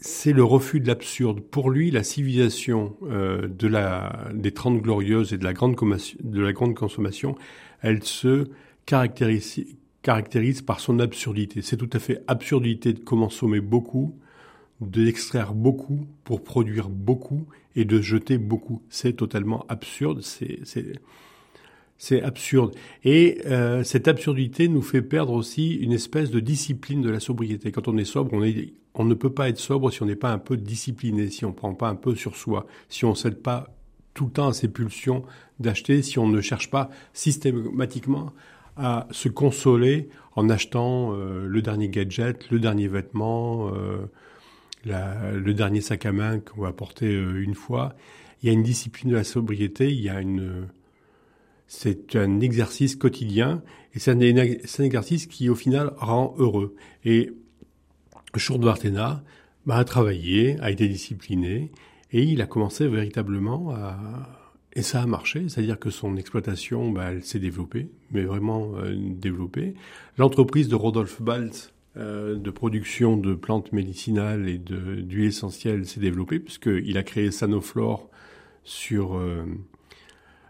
c'est 0.00 0.32
le 0.32 0.44
refus 0.44 0.80
de 0.80 0.86
l'absurde. 0.86 1.40
Pour 1.40 1.70
lui, 1.70 1.90
la 1.90 2.02
civilisation 2.02 2.96
euh, 3.02 3.48
de 3.48 3.66
la, 3.66 4.28
des 4.34 4.52
Trente 4.52 4.80
Glorieuses 4.80 5.32
et 5.32 5.38
de 5.38 5.44
la 5.44 5.52
grande, 5.52 5.76
de 5.76 6.40
la 6.40 6.52
grande 6.52 6.74
consommation, 6.74 7.36
elle 7.82 8.02
se 8.02 8.48
caractérise, 8.86 9.64
caractérise 10.02 10.62
par 10.62 10.80
son 10.80 10.98
absurdité. 11.00 11.62
C'est 11.62 11.76
tout 11.76 11.90
à 11.92 11.98
fait 11.98 12.22
absurdité 12.26 12.92
de 12.92 13.00
consommer 13.00 13.60
beaucoup, 13.60 14.18
d'extraire 14.80 15.54
beaucoup 15.54 16.06
pour 16.24 16.42
produire 16.42 16.88
beaucoup 16.88 17.46
et 17.74 17.84
de 17.84 18.00
jeter 18.00 18.38
beaucoup. 18.38 18.82
C'est 18.88 19.14
totalement 19.14 19.66
absurde. 19.68 20.22
C'est 20.22 20.60
c'est 21.98 22.22
absurde. 22.22 22.74
Et 23.04 23.38
euh, 23.46 23.82
cette 23.84 24.08
absurdité 24.08 24.68
nous 24.68 24.82
fait 24.82 25.02
perdre 25.02 25.32
aussi 25.32 25.74
une 25.74 25.92
espèce 25.92 26.30
de 26.30 26.40
discipline 26.40 27.02
de 27.02 27.10
la 27.10 27.20
sobriété. 27.20 27.72
Quand 27.72 27.88
on 27.88 27.96
est 27.96 28.04
sobre, 28.04 28.32
on, 28.34 28.42
est, 28.42 28.74
on 28.94 29.04
ne 29.04 29.14
peut 29.14 29.32
pas 29.32 29.48
être 29.48 29.58
sobre 29.58 29.90
si 29.90 30.02
on 30.02 30.06
n'est 30.06 30.16
pas 30.16 30.32
un 30.32 30.38
peu 30.38 30.56
discipliné, 30.56 31.30
si 31.30 31.44
on 31.44 31.50
ne 31.50 31.54
prend 31.54 31.74
pas 31.74 31.88
un 31.88 31.94
peu 31.94 32.14
sur 32.14 32.36
soi, 32.36 32.66
si 32.88 33.04
on 33.04 33.10
ne 33.10 33.14
cède 33.14 33.42
pas 33.42 33.74
tout 34.14 34.26
le 34.26 34.30
temps 34.30 34.48
à 34.48 34.52
ses 34.52 34.68
pulsions 34.68 35.24
d'acheter, 35.60 36.02
si 36.02 36.18
on 36.18 36.28
ne 36.28 36.40
cherche 36.40 36.70
pas 36.70 36.90
systématiquement 37.12 38.32
à 38.76 39.06
se 39.10 39.28
consoler 39.28 40.08
en 40.34 40.48
achetant 40.50 41.12
euh, 41.12 41.46
le 41.46 41.62
dernier 41.62 41.88
gadget, 41.88 42.50
le 42.50 42.58
dernier 42.58 42.88
vêtement, 42.88 43.70
euh, 43.74 44.06
le 44.84 45.52
dernier 45.52 45.80
sac 45.80 46.06
à 46.06 46.12
main 46.12 46.40
qu'on 46.40 46.60
va 46.60 46.72
porter 46.72 47.06
euh, 47.06 47.42
une 47.42 47.54
fois. 47.54 47.94
Il 48.42 48.46
y 48.46 48.50
a 48.50 48.52
une 48.52 48.62
discipline 48.62 49.10
de 49.10 49.16
la 49.16 49.24
sobriété, 49.24 49.90
il 49.90 50.00
y 50.00 50.10
a 50.10 50.20
une 50.20 50.68
c'est 51.66 52.16
un 52.16 52.40
exercice 52.40 52.96
quotidien 52.96 53.62
et 53.94 53.98
c'est 53.98 54.12
un, 54.12 54.20
exercice 54.20 55.26
qui 55.26 55.48
au 55.48 55.54
final 55.54 55.92
rend 55.96 56.34
heureux. 56.38 56.74
Et 57.04 57.32
Vartena 58.34 59.24
bah, 59.64 59.76
a 59.76 59.84
travaillé, 59.84 60.58
a 60.60 60.70
été 60.70 60.88
discipliné 60.88 61.72
et 62.12 62.22
il 62.22 62.40
a 62.42 62.46
commencé 62.46 62.86
véritablement 62.86 63.70
à, 63.70 64.52
et 64.74 64.82
ça 64.82 65.02
a 65.02 65.06
marché, 65.06 65.48
c'est-à-dire 65.48 65.78
que 65.78 65.88
son 65.90 66.16
exploitation, 66.16 66.90
bah, 66.90 67.06
elle 67.10 67.24
s'est 67.24 67.38
développée, 67.38 67.88
mais 68.12 68.24
vraiment 68.24 68.72
euh, 68.76 68.94
développée. 68.94 69.74
L'entreprise 70.18 70.68
de 70.68 70.74
Rodolphe 70.74 71.22
Baltz 71.22 71.72
euh, 71.96 72.36
de 72.36 72.50
production 72.50 73.16
de 73.16 73.34
plantes 73.34 73.72
médicinales 73.72 74.50
et 74.50 74.58
d'huile 74.58 75.28
essentielle 75.28 75.86
s'est 75.86 76.00
développée, 76.00 76.38
puisqu'il 76.38 76.98
a 76.98 77.02
créé 77.02 77.30
Sanoflore 77.30 78.10
sur 78.64 79.16
euh 79.16 79.44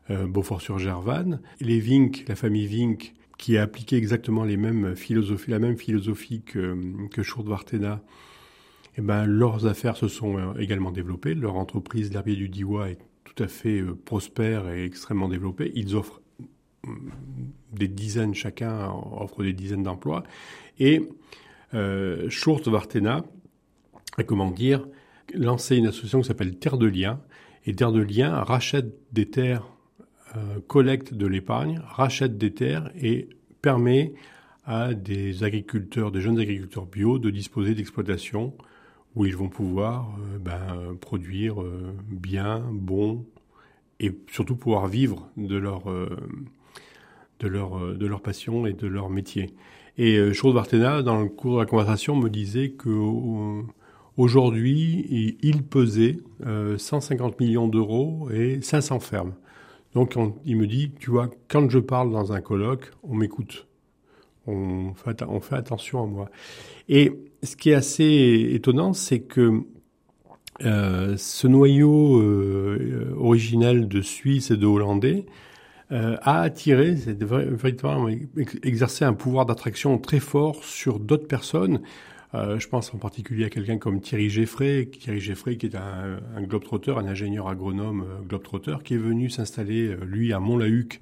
Beaufort-sur-Gervanne. 0.09 1.41
Les 1.61 1.81
Vink, 1.81 2.25
la 2.29 2.37
famille 2.37 2.67
Vink, 2.67 3.15
qui 3.39 3.59
a 3.59 3.63
appliqué 3.63 3.97
exactement 3.97 4.45
les 4.45 4.57
mêmes 4.57 4.97
philosophies, 4.97 5.51
la 5.51 5.59
même 5.59 5.77
philosophie 5.77 6.43
que, 6.43 6.77
que 7.09 7.23
Schurd-Vartena, 7.23 8.03
eh 8.99 9.03
ben, 9.03 9.27
leurs 9.27 9.67
affaires 9.67 9.97
se 9.97 10.09
sont 10.09 10.55
également 10.55 10.91
développées. 10.91 11.35
Leur 11.35 11.57
entreprise, 11.57 12.13
l'herbier 12.13 12.37
du 12.37 12.49
Diwa, 12.49 12.91
est 12.91 12.99
tout 13.25 13.43
à 13.43 13.49
fait 13.49 13.81
euh, 13.81 13.95
prospères 13.95 14.71
et 14.71 14.85
extrêmement 14.85 15.29
développés. 15.29 15.73
Ils 15.75 15.95
offrent 15.97 16.23
mm, 16.85 17.11
des 17.75 17.89
dizaines 17.89 18.35
chacun, 18.35 18.91
offre 18.91 19.43
des 19.43 19.53
dizaines 19.53 19.83
d'emplois. 19.83 20.23
Et 20.79 21.09
euh, 21.75 22.31
Vartena 22.67 23.25
a, 24.17 24.23
comment 24.23 24.51
dire, 24.51 24.87
lancé 25.35 25.77
une 25.77 25.87
association 25.87 26.21
qui 26.23 26.29
s'appelle 26.29 26.59
Terre 26.59 26.79
de 26.79 26.87
Liens. 26.87 27.21
Et 27.67 27.75
Terre 27.75 27.93
de 27.93 28.01
Liens 28.01 28.33
rachète 28.33 28.95
des 29.13 29.27
terres, 29.29 29.65
euh, 29.65 29.76
collecte 30.67 31.15
de 31.15 31.27
l'épargne, 31.27 31.81
rachète 31.87 32.37
des 32.37 32.53
terres 32.53 32.91
et 33.01 33.29
permet 33.63 34.13
à 34.67 34.95
des 34.95 35.45
agriculteurs, 35.45 36.11
des 36.11 36.21
jeunes 36.21 36.39
agriculteurs 36.39 36.87
bio, 36.87 37.19
de 37.19 37.31
disposer 37.31 37.75
d'exploitations 37.75 38.53
où 39.17 39.25
ils 39.25 39.37
vont 39.37 39.49
pouvoir 39.49 40.11
euh, 40.21 40.39
ben, 40.39 40.97
produire 41.01 41.63
euh, 41.63 41.95
bien, 42.07 42.63
bon, 42.71 43.25
et 43.99 44.13
surtout 44.31 44.57
pouvoir 44.57 44.89
vivre 44.89 45.29
de 45.37 45.57
leur, 45.57 45.91
euh, 45.91 46.09
de 47.41 47.49
leur, 47.49 47.95
de 47.95 48.07
leur 48.07 48.21
passion 48.21 48.67
et 48.67 48.75
de 48.75 48.87
leur 48.87 49.09
métier. 49.09 49.55
Et 49.97 50.35
Chose 50.35 50.55
Vartena, 50.55 51.03
dans 51.03 51.19
le 51.19 51.29
cours 51.29 51.55
de 51.55 51.61
la 51.61 51.67
conversation, 51.67 52.15
me 52.17 52.29
disait 52.29 52.73
que 52.73 52.91
aujourd'hui, 54.19 55.39
il 55.41 55.63
pesait 55.63 56.19
150 56.77 57.41
millions 57.41 57.67
d'euros 57.67 58.29
et 58.31 58.61
500 58.61 59.01
fermes. 59.01 59.33
Donc 59.97 60.15
il 60.45 60.59
me 60.59 60.67
dit, 60.67 60.93
tu 61.01 61.11
vois, 61.11 61.31
quand 61.49 61.71
je 61.71 61.79
parle 61.79 62.13
dans 62.13 62.31
un 62.31 62.43
colloque, 62.43 62.93
on 63.03 63.15
m'écoute. 63.15 63.67
On 64.47 64.93
fait, 64.93 65.23
on 65.23 65.41
fait 65.41 65.55
attention 65.55 66.03
à 66.03 66.07
moi. 66.07 66.29
Et 66.91 67.19
ce 67.43 67.57
qui 67.57 67.71
est 67.71 67.75
assez 67.75 68.51
étonnant, 68.53 68.93
c'est 68.93 69.21
que 69.21 69.63
euh, 70.67 71.17
ce 71.17 71.47
noyau 71.47 72.21
euh, 72.21 73.15
originel 73.17 73.89
de 73.89 74.03
Suisse 74.03 74.51
et 74.51 74.59
de 74.59 74.67
Hollandais 74.67 75.25
euh, 75.93 76.19
a 76.21 76.43
attiré, 76.43 76.99
c'est 76.99 77.19
véritablement 77.25 78.11
exercé 78.63 79.07
un 79.07 79.15
pouvoir 79.15 79.47
d'attraction 79.47 79.97
très 79.97 80.21
fort 80.21 80.63
sur 80.63 81.01
d'autres 81.01 81.27
personnes. 81.27 81.81
Euh, 82.35 82.59
je 82.59 82.69
pense 82.69 82.93
en 82.93 82.99
particulier 82.99 83.45
à 83.45 83.51
quelqu'un 83.51 83.79
comme 83.79 84.01
Thierry 84.01 84.29
Geffray, 84.29 84.89
Thierry 84.89 85.21
qui 85.59 85.67
est 85.67 85.77
un, 85.77 86.19
un 86.37 86.43
un 86.43 87.07
ingénieur 87.07 87.49
agronome 87.49 88.03
euh, 88.03 88.21
globetrotter, 88.23 88.77
qui 88.85 88.95
est 88.95 88.99
venu 88.99 89.31
s'installer, 89.31 89.89
euh, 89.89 90.05
lui, 90.05 90.33
à 90.33 90.41
Mont-la-Huc, 90.41 91.01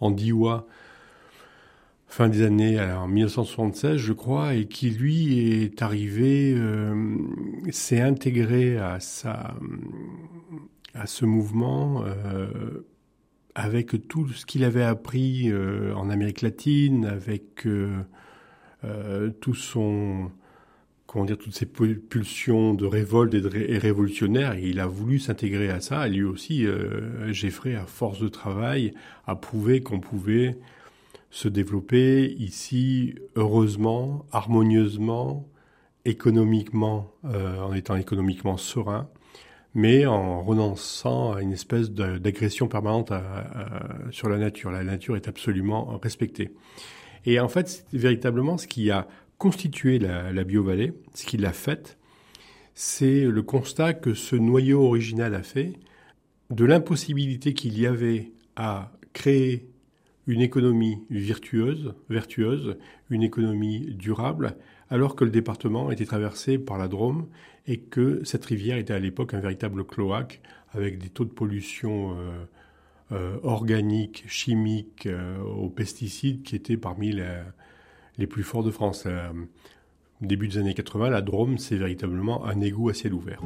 en 0.00 0.10
Diois, 0.10 0.66
fin 2.08 2.28
des 2.28 2.42
années 2.42 2.80
en 2.80 3.06
1976, 3.08 3.96
je 3.96 4.12
crois, 4.12 4.54
et 4.54 4.66
qui 4.66 4.90
lui 4.90 5.62
est 5.62 5.82
arrivé, 5.82 6.56
s'est 7.70 8.00
intégré 8.00 8.76
à 8.76 9.00
sa, 9.00 9.54
à 10.94 11.06
ce 11.06 11.24
mouvement 11.24 12.04
avec 13.54 14.08
tout 14.08 14.28
ce 14.28 14.46
qu'il 14.46 14.62
avait 14.62 14.84
appris 14.84 15.52
en 15.52 16.10
Amérique 16.10 16.42
latine, 16.42 17.06
avec 17.06 17.66
tout 19.40 19.54
son 19.54 20.30
comment 21.14 21.26
dire 21.26 21.38
toutes 21.38 21.54
ces 21.54 21.66
pulsions 21.66 22.74
de 22.74 22.86
révolte 22.86 23.34
et, 23.34 23.40
de 23.40 23.78
révolutionnaire. 23.78 24.58
il 24.58 24.80
a 24.80 24.88
voulu 24.88 25.20
s'intégrer 25.20 25.70
à 25.70 25.80
ça. 25.80 26.08
Lui 26.08 26.24
aussi, 26.24 26.66
euh, 26.66 27.32
Geoffrey, 27.32 27.76
à 27.76 27.86
force 27.86 28.18
de 28.18 28.26
travail, 28.26 28.94
a 29.28 29.36
prouvé 29.36 29.80
qu'on 29.80 30.00
pouvait 30.00 30.58
se 31.30 31.46
développer 31.46 32.34
ici 32.40 33.14
heureusement, 33.36 34.26
harmonieusement, 34.32 35.48
économiquement, 36.04 37.12
euh, 37.26 37.60
en 37.60 37.72
étant 37.74 37.94
économiquement 37.94 38.56
serein, 38.56 39.08
mais 39.72 40.06
en 40.06 40.42
renonçant 40.42 41.32
à 41.32 41.42
une 41.42 41.52
espèce 41.52 41.92
d'agression 41.92 42.66
permanente 42.66 43.12
à, 43.12 43.18
à, 43.18 44.10
sur 44.10 44.28
la 44.28 44.38
nature. 44.38 44.72
La 44.72 44.82
nature 44.82 45.14
est 45.14 45.28
absolument 45.28 45.96
respectée. 46.02 46.50
Et 47.24 47.40
en 47.40 47.48
fait, 47.48 47.68
c'est 47.68 47.98
véritablement 47.98 48.58
ce 48.58 48.66
qui 48.66 48.90
a 48.90 49.06
constitué 49.38 49.98
la, 49.98 50.32
la 50.32 50.44
bio-vallée, 50.44 50.92
ce 51.14 51.26
qui 51.26 51.36
l'a 51.36 51.52
faite, 51.52 51.98
c'est 52.74 53.24
le 53.24 53.42
constat 53.42 53.94
que 53.94 54.14
ce 54.14 54.36
noyau 54.36 54.82
original 54.84 55.34
a 55.34 55.42
fait 55.42 55.74
de 56.50 56.64
l'impossibilité 56.64 57.54
qu'il 57.54 57.78
y 57.78 57.86
avait 57.86 58.32
à 58.56 58.92
créer 59.12 59.68
une 60.26 60.40
économie 60.40 60.98
virtueuse, 61.10 61.94
vertueuse, 62.08 62.76
une 63.10 63.22
économie 63.22 63.94
durable, 63.94 64.56
alors 64.90 65.16
que 65.16 65.24
le 65.24 65.30
département 65.30 65.90
était 65.90 66.06
traversé 66.06 66.58
par 66.58 66.78
la 66.78 66.88
Drôme 66.88 67.28
et 67.66 67.78
que 67.78 68.22
cette 68.24 68.44
rivière 68.44 68.78
était 68.78 68.94
à 68.94 68.98
l'époque 68.98 69.34
un 69.34 69.40
véritable 69.40 69.84
cloaque 69.84 70.40
avec 70.72 70.98
des 70.98 71.08
taux 71.08 71.24
de 71.24 71.30
pollution 71.30 72.16
euh, 72.18 72.44
euh, 73.12 73.38
organiques, 73.42 74.24
chimiques, 74.26 75.06
euh, 75.06 75.38
aux 75.42 75.68
pesticides 75.68 76.42
qui 76.42 76.56
étaient 76.56 76.76
parmi 76.76 77.12
les, 77.12 77.42
les 78.18 78.26
plus 78.26 78.42
forts 78.42 78.64
de 78.64 78.70
France. 78.70 79.04
Euh, 79.06 79.32
début 80.20 80.48
des 80.48 80.58
années 80.58 80.74
80, 80.74 81.10
la 81.10 81.22
Drôme, 81.22 81.58
c'est 81.58 81.76
véritablement 81.76 82.46
un 82.46 82.60
égout 82.60 82.88
à 82.88 82.94
ciel 82.94 83.14
ouvert. 83.14 83.40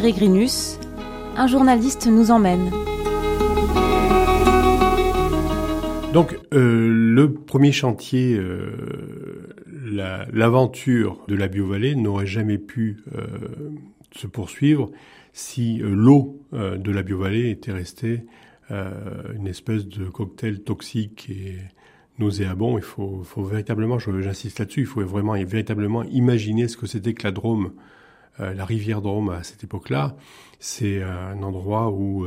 Peregrinus, 0.00 0.78
un 1.36 1.48
journaliste 1.48 2.06
nous 2.06 2.30
emmène. 2.30 2.70
Donc 6.12 6.38
euh, 6.54 6.88
le 6.88 7.34
premier 7.34 7.72
chantier, 7.72 8.36
euh, 8.36 9.56
l'aventure 10.32 11.18
de 11.26 11.34
la 11.34 11.48
biovallée 11.48 11.96
n'aurait 11.96 12.26
jamais 12.26 12.58
pu 12.58 12.98
euh, 13.12 13.26
se 14.12 14.28
poursuivre 14.28 14.92
si 15.32 15.80
l'eau 15.82 16.42
de 16.52 16.92
la 16.92 17.02
biovallée 17.02 17.50
était 17.50 17.72
restée 17.72 18.22
une 18.70 19.48
espèce 19.48 19.88
de 19.88 20.04
cocktail 20.04 20.60
toxique 20.60 21.28
et 21.28 21.56
nauséabond. 22.20 22.78
Il 22.78 22.84
faut, 22.84 23.22
faut 23.24 23.42
véritablement, 23.42 23.98
j'insiste 23.98 24.60
là-dessus, 24.60 24.80
il 24.82 24.86
faut 24.86 25.04
vraiment 25.04 25.32
véritablement 25.32 26.04
imaginer 26.04 26.68
ce 26.68 26.76
que 26.76 26.86
c'était 26.86 27.14
que 27.14 27.24
la 27.24 27.32
Drôme, 27.32 27.72
la 28.38 28.64
rivière 28.64 29.02
Drôme 29.02 29.30
à 29.30 29.42
cette 29.42 29.64
époque-là. 29.64 30.16
C'est 30.60 31.02
un 31.02 31.42
endroit 31.42 31.90
où 31.90 32.26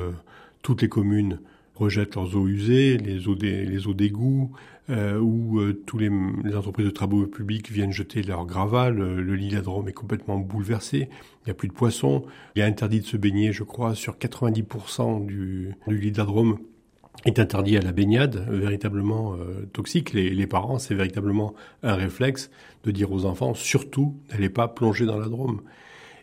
toutes 0.61 0.81
les 0.81 0.89
communes 0.89 1.39
rejettent 1.75 2.15
leurs 2.15 2.35
eaux 2.35 2.47
usées, 2.47 2.97
les 2.97 3.27
eaux 3.27 3.35
des, 3.35 3.65
d'égout, 3.93 4.51
euh, 4.89 5.19
où 5.19 5.59
euh, 5.59 5.81
tous 5.85 5.97
les, 5.97 6.09
entreprises 6.55 6.85
de 6.85 6.91
travaux 6.91 7.25
publics 7.25 7.71
viennent 7.71 7.91
jeter 7.91 8.21
leur 8.23 8.45
gravat. 8.45 8.89
Le, 8.89 9.21
le 9.21 9.61
Drôme 9.61 9.87
est 9.89 9.93
complètement 9.93 10.37
bouleversé. 10.37 11.09
Il 11.09 11.47
n'y 11.47 11.51
a 11.51 11.53
plus 11.53 11.67
de 11.67 11.73
poissons. 11.73 12.23
Il 12.55 12.61
est 12.61 12.65
interdit 12.65 12.99
de 12.99 13.05
se 13.05 13.17
baigner, 13.17 13.51
je 13.51 13.63
crois, 13.63 13.95
sur 13.95 14.15
90% 14.17 15.25
du, 15.25 15.75
du 15.87 16.11
Drôme 16.11 16.59
est 17.25 17.39
interdit 17.39 17.77
à 17.77 17.81
la 17.81 17.91
baignade, 17.91 18.47
véritablement 18.49 19.35
euh, 19.35 19.67
toxique. 19.73 20.13
Les, 20.13 20.29
les 20.29 20.47
parents, 20.47 20.79
c'est 20.79 20.95
véritablement 20.95 21.53
un 21.83 21.95
réflexe 21.95 22.49
de 22.83 22.91
dire 22.91 23.11
aux 23.11 23.25
enfants, 23.25 23.53
surtout, 23.53 24.15
n'allez 24.31 24.49
pas 24.49 24.67
plonger 24.67 25.05
dans 25.05 25.19
la 25.19 25.27
Drôme. 25.27 25.61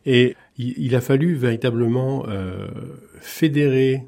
Et 0.06 0.36
il, 0.56 0.94
a 0.94 1.00
fallu 1.00 1.34
véritablement 1.34 2.24
euh, 2.28 2.68
fédérer 3.20 4.04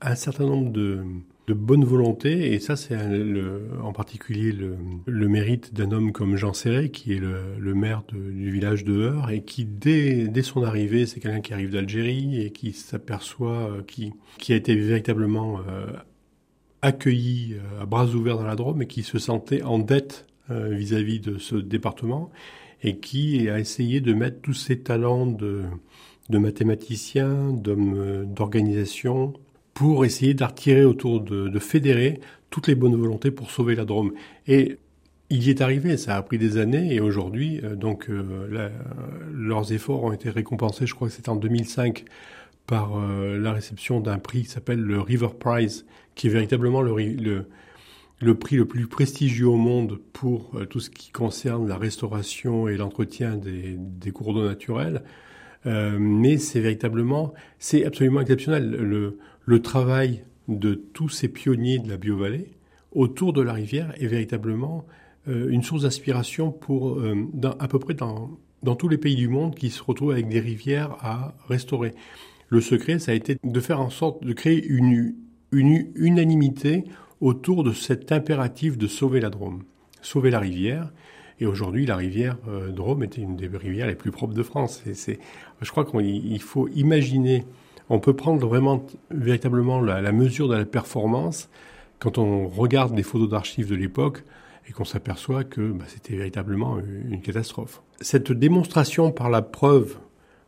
un 0.00 0.14
certain 0.14 0.44
nombre 0.44 0.70
de, 0.70 1.00
de 1.46 1.54
bonne 1.54 1.84
volonté, 1.84 2.52
et 2.52 2.58
ça 2.58 2.76
c'est 2.76 2.96
en 3.82 3.92
particulier 3.92 4.52
le, 4.52 5.28
mérite 5.28 5.72
d'un 5.72 5.90
homme 5.92 6.12
comme 6.12 6.36
Jean 6.36 6.52
Serré, 6.52 6.90
qui 6.90 7.14
est 7.14 7.20
le, 7.20 7.74
maire 7.74 8.02
du 8.12 8.50
village 8.50 8.84
de 8.84 8.94
Heur, 8.94 9.30
et 9.30 9.42
qui 9.42 9.64
dès, 9.64 10.42
son 10.42 10.62
arrivée, 10.62 11.06
c'est 11.06 11.20
quelqu'un 11.20 11.40
qui 11.40 11.54
arrive 11.54 11.70
d'Algérie 11.70 12.40
et 12.42 12.50
qui 12.50 12.72
s'aperçoit, 12.72 13.70
euh, 13.70 13.82
qui, 13.82 14.12
a 14.52 14.56
été 14.56 14.74
véritablement 14.74 15.60
euh, 15.68 15.86
accueilli 16.82 17.56
à 17.80 17.86
bras 17.86 18.06
ouverts 18.06 18.36
dans 18.36 18.46
la 18.46 18.56
Drôme 18.56 18.82
et 18.82 18.86
qui 18.86 19.02
se 19.02 19.18
sentait 19.18 19.62
en 19.62 19.78
dette 19.78 20.26
vis-à-vis 20.48 21.18
-vis 21.18 21.32
de 21.32 21.38
ce 21.38 21.56
département 21.56 22.30
et 22.82 22.98
qui 22.98 23.48
a 23.48 23.58
essayé 23.58 24.00
de 24.00 24.12
mettre 24.12 24.40
tous 24.40 24.54
ses 24.54 24.80
talents 24.80 25.26
de, 25.26 25.62
de 26.28 26.38
mathématicien, 26.38 27.52
d'homme 27.52 28.26
d'organisation, 28.26 29.32
pour 29.74 30.04
essayer 30.04 30.34
d'attirer 30.34 30.84
autour 30.84 31.20
de, 31.20 31.48
de 31.48 31.58
fédérer 31.58 32.20
toutes 32.50 32.68
les 32.68 32.74
bonnes 32.74 32.96
volontés 32.96 33.30
pour 33.30 33.50
sauver 33.50 33.74
la 33.74 33.84
Drôme. 33.84 34.12
Et 34.46 34.78
il 35.30 35.42
y 35.42 35.50
est 35.50 35.60
arrivé, 35.60 35.96
ça 35.96 36.16
a 36.16 36.22
pris 36.22 36.38
des 36.38 36.56
années 36.56 36.94
et 36.94 37.00
aujourd'hui, 37.00 37.60
euh, 37.64 37.74
donc 37.74 38.08
euh, 38.08 38.70
leurs 39.32 39.72
efforts 39.72 40.04
ont 40.04 40.12
été 40.12 40.30
récompensés. 40.30 40.86
Je 40.86 40.94
crois 40.94 41.08
que 41.08 41.14
c'était 41.14 41.28
en 41.28 41.36
2005 41.36 42.04
par 42.66 42.96
euh, 42.96 43.38
la 43.38 43.52
réception 43.52 44.00
d'un 44.00 44.18
prix 44.18 44.42
qui 44.42 44.48
s'appelle 44.48 44.80
le 44.80 45.00
River 45.00 45.28
Prize, 45.38 45.84
qui 46.14 46.28
est 46.28 46.30
véritablement 46.30 46.80
le, 46.80 46.94
le, 46.96 47.46
le, 48.20 48.34
prix 48.34 48.56
le 48.56 48.64
plus 48.64 48.86
prestigieux 48.86 49.48
au 49.48 49.56
monde 49.56 49.98
pour 50.12 50.58
tout 50.70 50.80
ce 50.80 50.90
qui 50.90 51.10
concerne 51.10 51.68
la 51.68 51.76
restauration 51.76 52.68
et 52.68 52.76
l'entretien 52.76 53.36
des, 53.36 54.10
cours 54.12 54.34
d'eau 54.34 54.44
naturels. 54.44 55.02
mais 55.64 56.38
c'est 56.38 56.60
véritablement, 56.60 57.34
c'est 57.58 57.84
absolument 57.84 58.20
exceptionnel. 58.20 58.70
Le, 58.70 59.62
travail 59.62 60.24
de 60.48 60.74
tous 60.74 61.08
ces 61.08 61.28
pionniers 61.28 61.78
de 61.78 61.88
la 61.88 61.96
biovallée 61.96 62.56
autour 62.92 63.32
de 63.32 63.42
la 63.42 63.52
rivière 63.52 63.92
est 64.00 64.06
véritablement 64.06 64.86
euh, 65.28 65.48
une 65.50 65.62
source 65.62 65.82
d'inspiration 65.82 66.50
pour 66.50 66.98
euh, 66.98 67.14
à 67.58 67.68
peu 67.68 67.78
près 67.78 67.94
dans, 67.94 68.38
tous 68.76 68.88
les 68.88 68.98
pays 68.98 69.16
du 69.16 69.28
monde 69.28 69.54
qui 69.54 69.70
se 69.70 69.82
retrouvent 69.82 70.12
avec 70.12 70.28
des 70.28 70.40
rivières 70.40 70.96
à 71.00 71.34
restaurer. 71.48 71.92
Le 72.48 72.60
secret, 72.60 72.98
ça 72.98 73.12
a 73.12 73.14
été 73.14 73.38
de 73.42 73.60
faire 73.60 73.80
en 73.80 73.90
sorte 73.90 74.24
de 74.24 74.32
créer 74.32 74.64
une 74.64 75.14
unanimité 75.52 76.84
autour 77.20 77.64
de 77.64 77.72
cet 77.72 78.12
impératif 78.12 78.78
de 78.78 78.86
sauver 78.86 79.20
la 79.20 79.30
Drôme, 79.30 79.64
sauver 80.02 80.30
la 80.30 80.40
rivière. 80.40 80.92
Et 81.38 81.46
aujourd'hui, 81.46 81.86
la 81.86 81.96
rivière 81.96 82.36
euh, 82.48 82.70
Drôme 82.70 83.02
était 83.02 83.20
une 83.20 83.36
des 83.36 83.48
rivières 83.48 83.86
les 83.86 83.94
plus 83.94 84.10
propres 84.10 84.34
de 84.34 84.42
France. 84.42 84.82
Et 84.86 84.94
c'est, 84.94 85.18
je 85.60 85.70
crois 85.70 85.84
qu'il 85.84 86.42
faut 86.42 86.68
imaginer 86.68 87.44
on 87.88 87.98
peut 88.00 88.14
prendre 88.14 88.46
vraiment 88.46 88.84
véritablement 89.10 89.80
la, 89.80 90.12
mesure 90.12 90.48
de 90.48 90.56
la 90.56 90.64
performance 90.64 91.48
quand 91.98 92.18
on 92.18 92.48
regarde 92.48 92.96
les 92.96 93.02
photos 93.02 93.28
d'archives 93.28 93.68
de 93.68 93.76
l'époque 93.76 94.24
et 94.68 94.72
qu'on 94.72 94.84
s'aperçoit 94.84 95.44
que 95.44 95.72
bah, 95.72 95.84
c'était 95.86 96.16
véritablement 96.16 96.78
une 96.78 97.22
catastrophe. 97.22 97.82
Cette 98.00 98.32
démonstration 98.32 99.12
par 99.12 99.30
la 99.30 99.42
preuve 99.42 99.96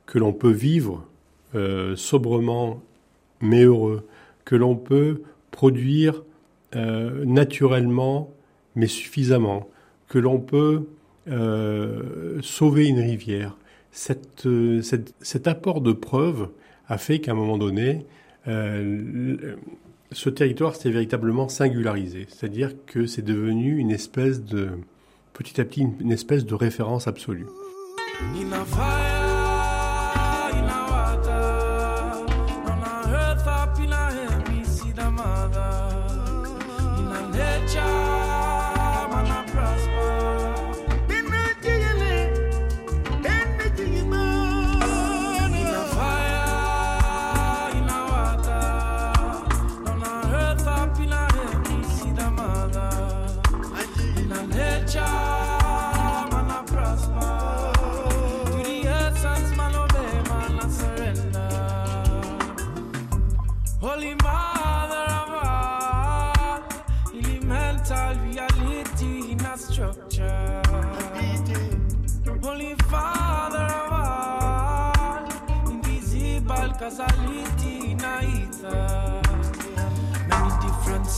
que 0.07 0.19
l'on 0.19 0.33
peut 0.33 0.51
vivre 0.51 1.07
euh, 1.55 1.95
sobrement 1.97 2.83
mais 3.41 3.63
heureux, 3.63 4.07
que 4.45 4.57
l'on 4.57 4.75
peut 4.75 5.23
produire 5.53 6.25
euh, 6.77 7.25
naturellement 7.25 8.33
mais 8.75 8.87
suffisamment, 8.87 9.69
que 10.09 10.19
l'on 10.19 10.39
peut 10.39 10.87
euh, 11.29 12.39
sauver 12.43 12.87
une 12.87 13.01
rivière, 13.01 13.57
cette, 13.91 14.47
cet 15.21 15.49
apport 15.49 15.81
de 15.81 15.93
preuve 15.93 16.51
a 16.89 16.97
fait 16.97 17.19
qu'à 17.19 17.33
un 17.33 17.35
moment 17.35 17.59
donné, 17.59 18.07
euh, 18.47 19.57
ce 20.13 20.31
territoire 20.31 20.77
s'est 20.77 20.91
véritablement 20.91 21.49
singularisé. 21.49 22.27
C'est-à-dire 22.29 22.73
que 22.87 23.07
c'est 23.07 23.25
devenu 23.25 23.79
une 23.79 23.91
espèce 23.91 24.45
de, 24.45 24.71
petit 25.33 25.61
à 25.61 25.65
petit, 25.65 25.87
une 26.01 26.13
espèce 26.13 26.47
de 26.47 26.55
référence 26.55 27.09
absolue. 27.09 27.47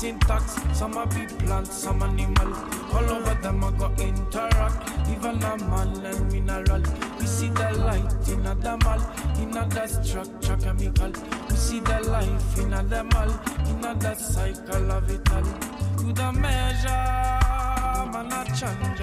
Syntax, 0.01 0.57
some 0.73 0.97
are 0.97 1.07
be 1.09 1.27
plants, 1.27 1.75
some 1.75 2.03
animal. 2.03 2.55
All 2.95 3.11
over 3.11 3.35
them 3.43 3.63
I 3.63 3.71
go 3.73 3.93
interact, 3.99 5.09
even 5.11 5.43
a 5.43 5.57
man 5.69 6.07
and 6.07 6.33
mineral. 6.33 6.83
We 7.19 7.27
see 7.27 7.51
the 7.51 7.71
light 7.85 8.29
in 8.29 8.47
a 8.47 8.57
damal, 8.57 9.01
in 9.43 9.55
a 9.55 9.69
the 9.69 9.87
structure 9.87 10.57
chemical. 10.57 11.13
We 11.51 11.55
see 11.55 11.81
the 11.81 12.01
life 12.09 12.59
in 12.59 12.73
a 12.73 12.83
demal, 12.83 13.31
in 13.69 13.85
a 13.85 13.95
the 13.95 14.15
cycle 14.15 14.91
of 14.91 15.11
it 15.11 15.33
all. 15.33 15.43
To 15.99 16.13
the 16.15 16.33
measure, 16.33 16.89
man 18.11 18.33
a 18.33 18.45
change. 18.57 19.01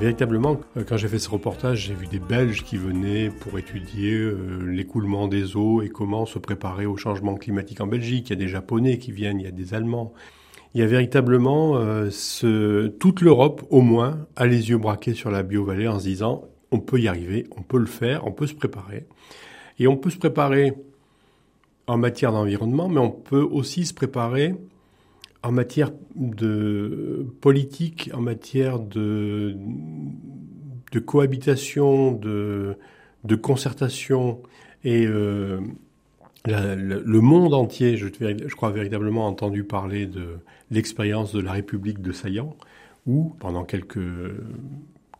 Véritablement, 0.00 0.60
euh, 0.76 0.84
quand 0.88 0.96
j'ai 0.96 1.08
fait 1.08 1.18
ce 1.18 1.28
reportage, 1.28 1.86
j'ai 1.86 1.94
vu 1.94 2.06
des 2.06 2.20
Belges 2.20 2.62
qui 2.62 2.76
venaient 2.76 3.30
pour 3.30 3.58
étudier 3.58 4.12
euh, 4.12 4.60
l'écoulement 4.64 5.26
des 5.26 5.56
eaux 5.56 5.82
et 5.82 5.88
comment 5.88 6.24
se 6.24 6.38
préparer 6.38 6.86
au 6.86 6.96
changement 6.96 7.34
climatique 7.34 7.80
en 7.80 7.88
Belgique. 7.88 8.28
Il 8.28 8.30
y 8.30 8.32
a 8.34 8.36
des 8.36 8.46
Japonais 8.46 8.98
qui 8.98 9.10
viennent, 9.10 9.40
il 9.40 9.44
y 9.44 9.48
a 9.48 9.52
des 9.52 9.74
Allemands. 9.74 10.12
Il 10.74 10.80
y 10.80 10.84
a 10.84 10.86
véritablement 10.86 11.78
euh, 11.78 12.88
toute 13.00 13.22
l'Europe, 13.22 13.66
au 13.70 13.80
moins, 13.80 14.28
a 14.36 14.46
les 14.46 14.70
yeux 14.70 14.78
braqués 14.78 15.14
sur 15.14 15.32
la 15.32 15.42
biovallée 15.42 15.88
en 15.88 15.98
se 15.98 16.04
disant 16.04 16.44
on 16.70 16.78
peut 16.78 17.00
y 17.00 17.08
arriver, 17.08 17.48
on 17.56 17.62
peut 17.62 17.78
le 17.78 17.86
faire, 17.86 18.24
on 18.24 18.30
peut 18.30 18.46
se 18.46 18.54
préparer. 18.54 19.06
Et 19.80 19.88
on 19.88 19.96
peut 19.96 20.10
se 20.10 20.18
préparer 20.18 20.74
en 21.88 21.98
matière 21.98 22.30
d'environnement, 22.30 22.88
mais 22.88 23.00
on 23.00 23.10
peut 23.10 23.46
aussi 23.50 23.84
se 23.84 23.94
préparer 23.94 24.54
en 25.42 25.52
matière 25.52 25.92
de 26.16 27.26
politique, 27.40 28.10
en 28.12 28.20
matière 28.20 28.80
de, 28.80 29.56
cohabitation, 31.04 32.12
de, 32.12 32.76
concertation 33.40 34.42
et 34.84 35.06
euh, 35.06 35.60
le 36.46 37.20
monde 37.20 37.54
entier, 37.54 37.96
je, 37.96 38.08
je, 38.08 38.54
crois 38.54 38.70
véritablement 38.70 39.26
entendu 39.26 39.64
parler 39.64 40.06
de 40.06 40.38
l'expérience 40.70 41.32
de 41.32 41.40
la 41.40 41.52
République 41.52 42.00
de 42.00 42.12
Saillant, 42.12 42.56
où 43.06 43.34
pendant 43.38 43.64
quelques, 43.64 43.98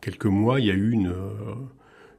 quelques 0.01 0.25
mois, 0.25 0.59
il 0.59 0.65
y 0.65 0.71
a 0.71 0.75
eu 0.75 0.91
une, 0.91 1.13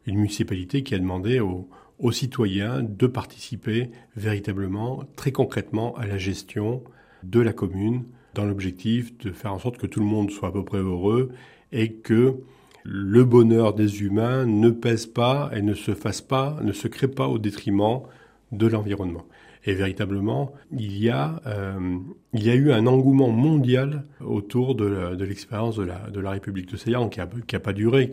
une 0.07 0.17
municipalité 0.17 0.83
qui 0.83 0.95
a 0.95 0.99
demandé 0.99 1.41
aux 1.41 2.13
citoyens 2.13 2.83
de 2.83 3.07
participer 3.07 3.91
véritablement, 4.17 5.05
très 5.17 5.33
concrètement, 5.33 5.95
à 5.97 6.07
la 6.07 6.19
gestion 6.19 6.83
de 7.23 7.41
la 7.41 7.53
commune, 7.53 8.05
dans 8.35 8.45
l'objectif 8.45 9.17
de 9.19 9.33
faire 9.33 9.53
en 9.53 9.59
sorte 9.59 9.79
que 9.79 9.87
tout 9.87 10.01
le 10.01 10.07
monde 10.07 10.31
soit 10.31 10.49
à 10.49 10.53
peu 10.53 10.65
près 10.65 10.79
heureux 10.79 11.31
et 11.73 11.93
que 11.93 12.37
le 12.85 13.25
bonheur 13.25 13.75
des 13.75 14.03
humains 14.03 14.47
ne 14.47 14.71
pèse 14.71 15.07
pas 15.07 15.51
et 15.55 15.63
ne 15.63 15.75
se 15.75 15.95
fasse 15.95 16.21
pas, 16.21 16.59
ne 16.63 16.73
se 16.73 16.89
crée 16.89 17.09
pas 17.09 17.29
au 17.29 17.39
détriment 17.39 18.03
de 18.53 18.67
l'environnement. 18.67 19.25
Et 19.67 19.75
véritablement, 19.75 20.53
il 20.73 20.97
y 20.97 21.11
a, 21.11 21.41
euh, 21.47 21.99
il 22.33 22.43
y 22.43 22.51
a 22.51 22.55
eu 22.55 22.73
un 22.73 22.87
engouement 22.87 23.29
mondial 23.29 24.05
autour 24.25 24.75
de 24.75 25.23
l'expérience 25.23 25.77
de, 25.77 25.85
la, 25.85 26.31
République 26.31 26.71
de 26.71 26.79
Saillant 26.79 27.11
qui 27.11 27.21
n'a 27.21 27.61
pas 27.61 27.75
duré, 27.75 28.13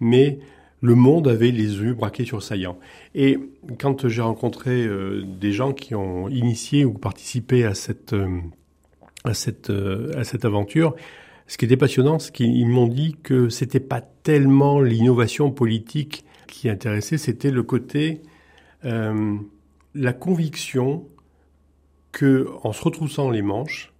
mais 0.00 0.40
le 0.82 0.94
monde 0.94 1.28
avait 1.28 1.50
les 1.50 1.78
yeux 1.78 1.94
braqués 1.94 2.26
sur 2.26 2.42
Saillant. 2.42 2.78
Et 3.14 3.38
quand 3.78 4.08
j'ai 4.08 4.20
rencontré 4.20 4.84
euh, 4.84 5.24
des 5.24 5.52
gens 5.52 5.72
qui 5.72 5.94
ont 5.94 6.28
initié 6.28 6.84
ou 6.84 6.92
participé 6.92 7.64
à 7.64 7.74
cette, 7.74 8.12
euh, 8.12 8.40
à 9.24 9.32
cette, 9.32 9.70
à 9.70 10.24
cette 10.24 10.44
aventure, 10.44 10.94
ce 11.46 11.58
qui 11.58 11.64
était 11.64 11.76
passionnant, 11.76 12.18
c'est 12.18 12.32
qu'ils 12.32 12.68
m'ont 12.68 12.86
dit 12.86 13.16
que 13.22 13.48
c'était 13.48 13.80
pas 13.80 14.00
tellement 14.00 14.80
l'innovation 14.80 15.50
politique 15.50 16.24
qui 16.46 16.68
intéressait, 16.68 17.18
c'était 17.18 17.50
le 17.50 17.62
côté, 17.62 18.22
euh, 18.84 19.36
la 19.94 20.12
conviction 20.12 21.06
que 22.12 22.48
en 22.62 22.72
se 22.72 22.82
retroussant 22.82 23.30
les 23.30 23.42
manches, 23.42 23.92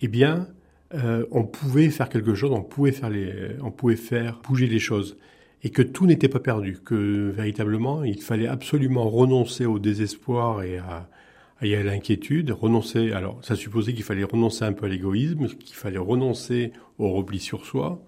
eh 0.00 0.08
bien, 0.08 0.48
euh, 0.94 1.26
on 1.30 1.44
pouvait 1.44 1.90
faire 1.90 2.08
quelque 2.08 2.34
chose, 2.34 2.50
on 2.52 2.62
pouvait 2.62 2.92
faire 2.92 3.10
les, 3.10 3.56
on 3.62 3.70
pouvait 3.70 3.96
faire 3.96 4.40
bouger 4.42 4.66
les 4.66 4.78
choses, 4.78 5.16
et 5.62 5.70
que 5.70 5.82
tout 5.82 6.06
n'était 6.06 6.28
pas 6.28 6.40
perdu, 6.40 6.78
que 6.84 7.30
véritablement, 7.30 8.02
il 8.04 8.20
fallait 8.22 8.46
absolument 8.46 9.08
renoncer 9.08 9.66
au 9.66 9.78
désespoir 9.78 10.62
et 10.62 10.78
à, 10.78 11.08
y 11.62 11.74
a 11.74 11.82
l'inquiétude, 11.82 12.50
renoncer. 12.50 13.12
Alors, 13.12 13.38
ça 13.42 13.56
supposait 13.56 13.92
qu'il 13.92 14.04
fallait 14.04 14.24
renoncer 14.24 14.64
un 14.64 14.72
peu 14.72 14.86
à 14.86 14.88
l'égoïsme, 14.88 15.48
qu'il 15.48 15.76
fallait 15.76 15.98
renoncer 15.98 16.72
au 16.98 17.10
repli 17.10 17.40
sur 17.40 17.66
soi, 17.66 18.02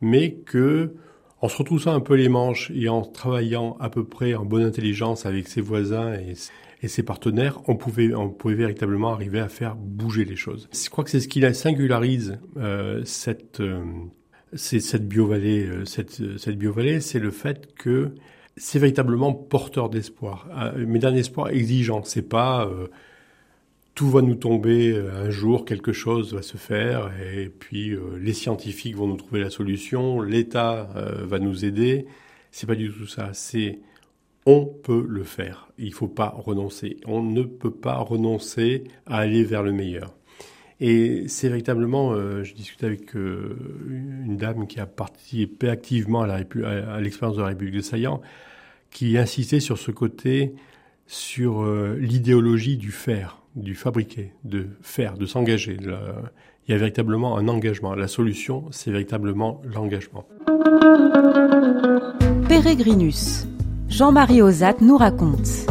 mais 0.00 0.32
que, 0.32 0.94
en 1.40 1.48
se 1.48 1.56
retroussant 1.56 1.94
un 1.94 2.00
peu 2.00 2.14
les 2.14 2.28
manches 2.28 2.72
et 2.74 2.88
en 2.88 3.02
travaillant 3.02 3.76
à 3.78 3.88
peu 3.88 4.04
près 4.04 4.34
en 4.34 4.44
bonne 4.44 4.64
intelligence 4.64 5.26
avec 5.26 5.46
ses 5.48 5.60
voisins 5.60 6.14
et, 6.14 6.34
ses 6.88 7.02
partenaires, 7.02 7.60
on 7.68 7.76
pouvait, 7.76 8.14
on 8.14 8.30
pouvait 8.30 8.54
véritablement 8.54 9.12
arriver 9.12 9.38
à 9.38 9.50
faire 9.50 9.76
bouger 9.76 10.24
les 10.24 10.34
choses. 10.34 10.66
Je 10.72 10.88
crois 10.88 11.04
que 11.04 11.10
c'est 11.10 11.20
ce 11.20 11.28
qui 11.28 11.42
singularise 11.54 12.38
euh, 12.56 13.02
cette, 13.04 13.60
euh, 13.60 13.84
cette 14.54 15.06
biovallée, 15.06 15.66
euh, 15.66 15.84
cette, 15.84 16.38
cette 16.38 16.58
biovallée, 16.58 17.00
c'est 17.00 17.20
le 17.20 17.30
fait 17.30 17.74
que 17.74 18.12
c'est 18.56 18.78
véritablement 18.78 19.32
porteur 19.32 19.88
d'espoir, 19.88 20.46
euh, 20.56 20.84
mais 20.86 20.98
d'un 20.98 21.14
espoir 21.14 21.48
exigeant. 21.48 22.02
C'est 22.04 22.28
pas 22.28 22.66
euh, 22.66 22.88
tout 23.94 24.10
va 24.10 24.22
nous 24.22 24.34
tomber 24.34 24.92
euh, 24.92 25.24
un 25.24 25.30
jour, 25.30 25.64
quelque 25.64 25.92
chose 25.92 26.34
va 26.34 26.42
se 26.42 26.56
faire, 26.56 27.10
et 27.34 27.48
puis 27.48 27.96
les 28.20 28.32
scientifiques 28.32 28.96
vont 28.96 29.06
nous 29.06 29.16
trouver 29.16 29.40
la 29.40 29.50
solution, 29.50 30.20
l'État 30.20 30.90
va 31.24 31.38
nous 31.38 31.64
aider. 31.64 32.06
C'est 32.50 32.66
pas 32.66 32.74
du 32.74 32.90
tout 32.90 33.06
ça. 33.06 33.30
C'est 33.32 33.80
on 34.46 34.66
peut 34.66 35.04
le 35.08 35.22
faire. 35.22 35.68
Il 35.78 35.92
faut 35.92 36.08
pas 36.08 36.28
renoncer. 36.28 36.96
On 37.06 37.22
ne 37.22 37.42
peut 37.42 37.70
pas 37.70 37.96
renoncer 37.96 38.84
à 39.06 39.18
aller 39.18 39.44
vers 39.44 39.62
le 39.62 39.72
meilleur. 39.72 40.14
Et 40.80 41.24
c'est 41.28 41.48
véritablement, 41.48 42.14
je 42.42 42.54
discutais 42.54 42.86
avec 42.86 43.14
une 43.14 44.36
dame 44.38 44.66
qui 44.66 44.80
a 44.80 44.86
participé 44.86 45.68
activement 45.68 46.22
à 46.22 47.00
l'expérience 47.00 47.36
de 47.36 47.42
la 47.42 47.48
République 47.48 47.74
de 47.74 47.82
Saillant 47.82 48.22
qui 48.90 49.16
insistait 49.16 49.60
sur 49.60 49.78
ce 49.78 49.90
côté, 49.90 50.54
sur 51.06 51.62
euh, 51.62 51.96
l'idéologie 51.98 52.76
du 52.76 52.90
faire, 52.90 53.42
du 53.56 53.74
fabriquer, 53.74 54.32
de 54.44 54.66
faire, 54.82 55.16
de 55.16 55.26
s'engager. 55.26 55.76
Il 55.80 56.72
y 56.72 56.74
a 56.74 56.76
véritablement 56.76 57.36
un 57.36 57.48
engagement. 57.48 57.94
La 57.94 58.08
solution, 58.08 58.66
c'est 58.70 58.90
véritablement 58.90 59.62
l'engagement. 59.64 60.26
Pérégrinus. 62.48 63.46
Jean-Marie 63.88 64.42
Ozat 64.42 64.76
nous 64.80 64.96
raconte. 64.96 65.66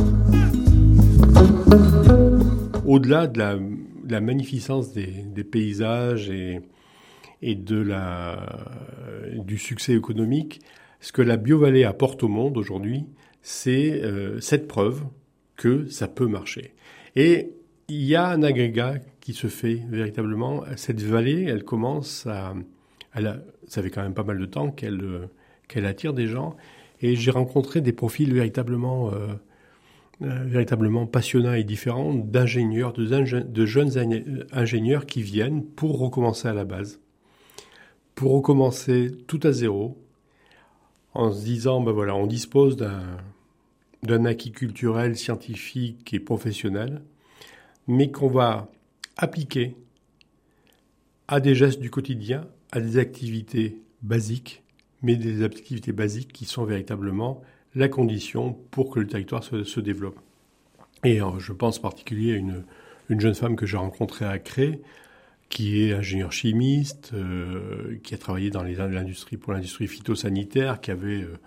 Au-delà 2.86 3.28
de 3.28 3.40
la, 3.40 3.56
magnificence 4.22 4.94
des, 4.94 5.44
paysages 5.44 6.30
et, 6.30 6.60
et 7.42 7.56
de 7.56 7.80
la, 7.80 8.68
du 9.36 9.58
succès 9.58 9.94
économique, 9.94 10.62
ce 11.00 11.12
que 11.12 11.22
la 11.22 11.38
biovallée 11.38 11.84
apporte 11.84 12.24
au 12.24 12.28
monde 12.28 12.58
aujourd'hui, 12.58 13.06
c'est 13.42 14.04
euh, 14.04 14.40
cette 14.40 14.68
preuve 14.68 15.04
que 15.56 15.88
ça 15.88 16.08
peut 16.08 16.28
marcher. 16.28 16.74
Et 17.16 17.54
il 17.88 18.04
y 18.04 18.16
a 18.16 18.28
un 18.28 18.44
agrégat 18.44 18.96
qui 19.22 19.34
se 19.34 19.48
fait 19.48 19.82
véritablement. 19.90 20.64
Cette 20.76 21.02
vallée, 21.02 21.46
elle 21.48 21.64
commence 21.64 22.28
à... 22.28 22.54
Elle 23.14 23.44
ça 23.68 23.84
fait 23.84 23.90
quand 23.92 24.02
même 24.02 24.14
pas 24.14 24.24
mal 24.24 24.40
de 24.40 24.46
temps 24.46 24.72
qu'elle 24.72 25.02
euh, 25.02 25.28
qu'elle 25.68 25.86
attire 25.86 26.14
des 26.14 26.28
gens. 26.28 26.58
Et 27.02 27.16
j'ai 27.16 27.32
rencontré 27.32 27.80
des 27.80 27.94
profils 27.94 28.34
véritablement, 28.34 29.14
euh, 29.14 29.28
véritablement 30.22 31.06
passionnants 31.06 31.54
et 31.54 31.64
différents 31.64 32.14
d'ingénieurs, 32.14 32.94
de, 32.94 33.42
de 33.42 33.66
jeunes 33.66 34.46
ingénieurs 34.52 35.06
qui 35.06 35.22
viennent 35.22 35.64
pour 35.64 36.00
recommencer 36.00 36.48
à 36.48 36.54
la 36.54 36.66
base, 36.66 37.00
pour 38.16 38.34
recommencer 38.34 39.12
tout 39.28 39.40
à 39.44 39.52
zéro, 39.52 39.98
en 41.14 41.32
se 41.32 41.44
disant, 41.44 41.82
ben 41.82 41.92
voilà, 41.92 42.16
on 42.16 42.28
dispose 42.28 42.78
d'un 44.04 44.26
acquis 44.26 44.52
culturel, 44.52 45.18
scientifique 45.18 46.14
et 46.14 46.20
professionnel, 46.20 47.02
mais 47.88 48.12
qu'on 48.12 48.30
va 48.30 48.70
appliquer 49.18 49.76
à 51.28 51.40
des 51.40 51.56
gestes 51.56 51.80
du 51.80 51.90
quotidien, 51.90 52.48
à 52.72 52.82
des 52.82 52.98
activités 52.98 53.82
basiques, 54.02 54.64
mais 55.02 55.16
des 55.16 55.44
activités 55.44 55.92
basiques 55.92 56.34
qui 56.34 56.46
sont 56.46 56.66
véritablement 56.66 57.42
la 57.76 57.88
condition 57.88 58.54
pour 58.72 58.90
que 58.90 59.00
le 59.00 59.08
territoire 59.08 59.44
se, 59.44 59.80
développe. 59.80 60.20
Et 61.04 61.20
je 61.38 61.54
pense 61.54 61.80
en 61.80 61.82
particulier 61.82 62.34
à 62.34 62.36
une, 62.36 62.64
une 63.10 63.20
jeune 63.20 63.36
femme 63.36 63.56
que 63.56 63.66
j'ai 63.66 63.78
rencontrée 63.78 64.26
à 64.26 64.40
Cré, 64.40 64.82
qui 65.50 65.84
est 65.84 65.94
ingénieur 65.94 66.32
chimiste, 66.32 67.12
euh, 67.14 67.98
qui 68.04 68.14
a 68.14 68.18
travaillé 68.18 68.52
dans 68.52 68.64
l'industrie 68.64 69.36
pour 69.38 69.52
l'industrie 69.52 69.88
phytosanitaire, 69.88 70.80
qui 70.80 70.92
avait 70.92 71.24
euh, 71.24 71.38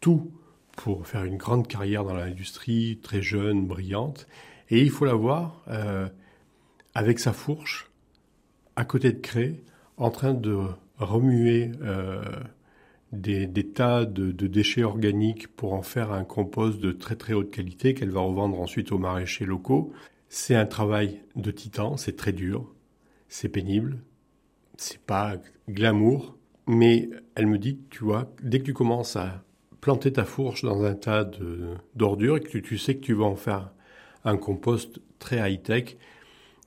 tout 0.00 0.30
pour 0.76 1.06
faire 1.06 1.24
une 1.24 1.36
grande 1.36 1.66
carrière 1.66 2.04
dans 2.04 2.14
l'industrie, 2.14 3.00
très 3.02 3.22
jeune, 3.22 3.66
brillante. 3.66 4.28
Et 4.70 4.80
il 4.80 4.90
faut 4.90 5.04
la 5.04 5.14
voir 5.14 5.62
euh, 5.68 6.08
avec 6.94 7.18
sa 7.18 7.32
fourche, 7.32 7.90
à 8.76 8.84
côté 8.84 9.12
de 9.12 9.18
Cré, 9.18 9.60
en 9.96 10.10
train 10.10 10.32
de 10.32 10.56
remuer 10.98 11.72
des, 13.12 13.48
tas 13.72 14.04
de, 14.04 14.30
déchets 14.46 14.84
organiques 14.84 15.48
pour 15.48 15.72
en 15.72 15.82
faire 15.82 16.12
un 16.12 16.24
compost 16.24 16.80
de 16.80 16.92
très 16.92 17.16
très 17.16 17.32
haute 17.32 17.50
qualité 17.50 17.94
qu'elle 17.94 18.10
va 18.10 18.20
revendre 18.20 18.60
ensuite 18.60 18.92
aux 18.92 18.98
maraîchers 18.98 19.46
locaux. 19.46 19.92
C'est 20.28 20.54
un 20.54 20.66
travail 20.66 21.20
de 21.36 21.50
titan, 21.50 21.96
c'est 21.96 22.16
très 22.16 22.32
dur 22.32 22.72
c'est 23.30 23.48
pénible, 23.48 24.02
c'est 24.76 25.00
pas 25.00 25.36
glamour, 25.68 26.36
mais 26.66 27.08
elle 27.36 27.46
me 27.46 27.58
dit, 27.58 27.78
tu 27.88 28.04
vois, 28.04 28.30
dès 28.42 28.58
que 28.58 28.64
tu 28.64 28.74
commences 28.74 29.16
à 29.16 29.44
planter 29.80 30.12
ta 30.12 30.24
fourche 30.24 30.62
dans 30.62 30.82
un 30.82 30.94
tas 30.94 31.30
d'ordures 31.94 32.36
et 32.36 32.40
que 32.40 32.58
tu, 32.58 32.76
sais 32.76 32.96
que 32.96 33.00
tu 33.00 33.14
vas 33.14 33.24
en 33.24 33.36
faire 33.36 33.72
un 34.24 34.36
compost 34.36 35.00
très 35.18 35.36
high-tech, 35.50 35.96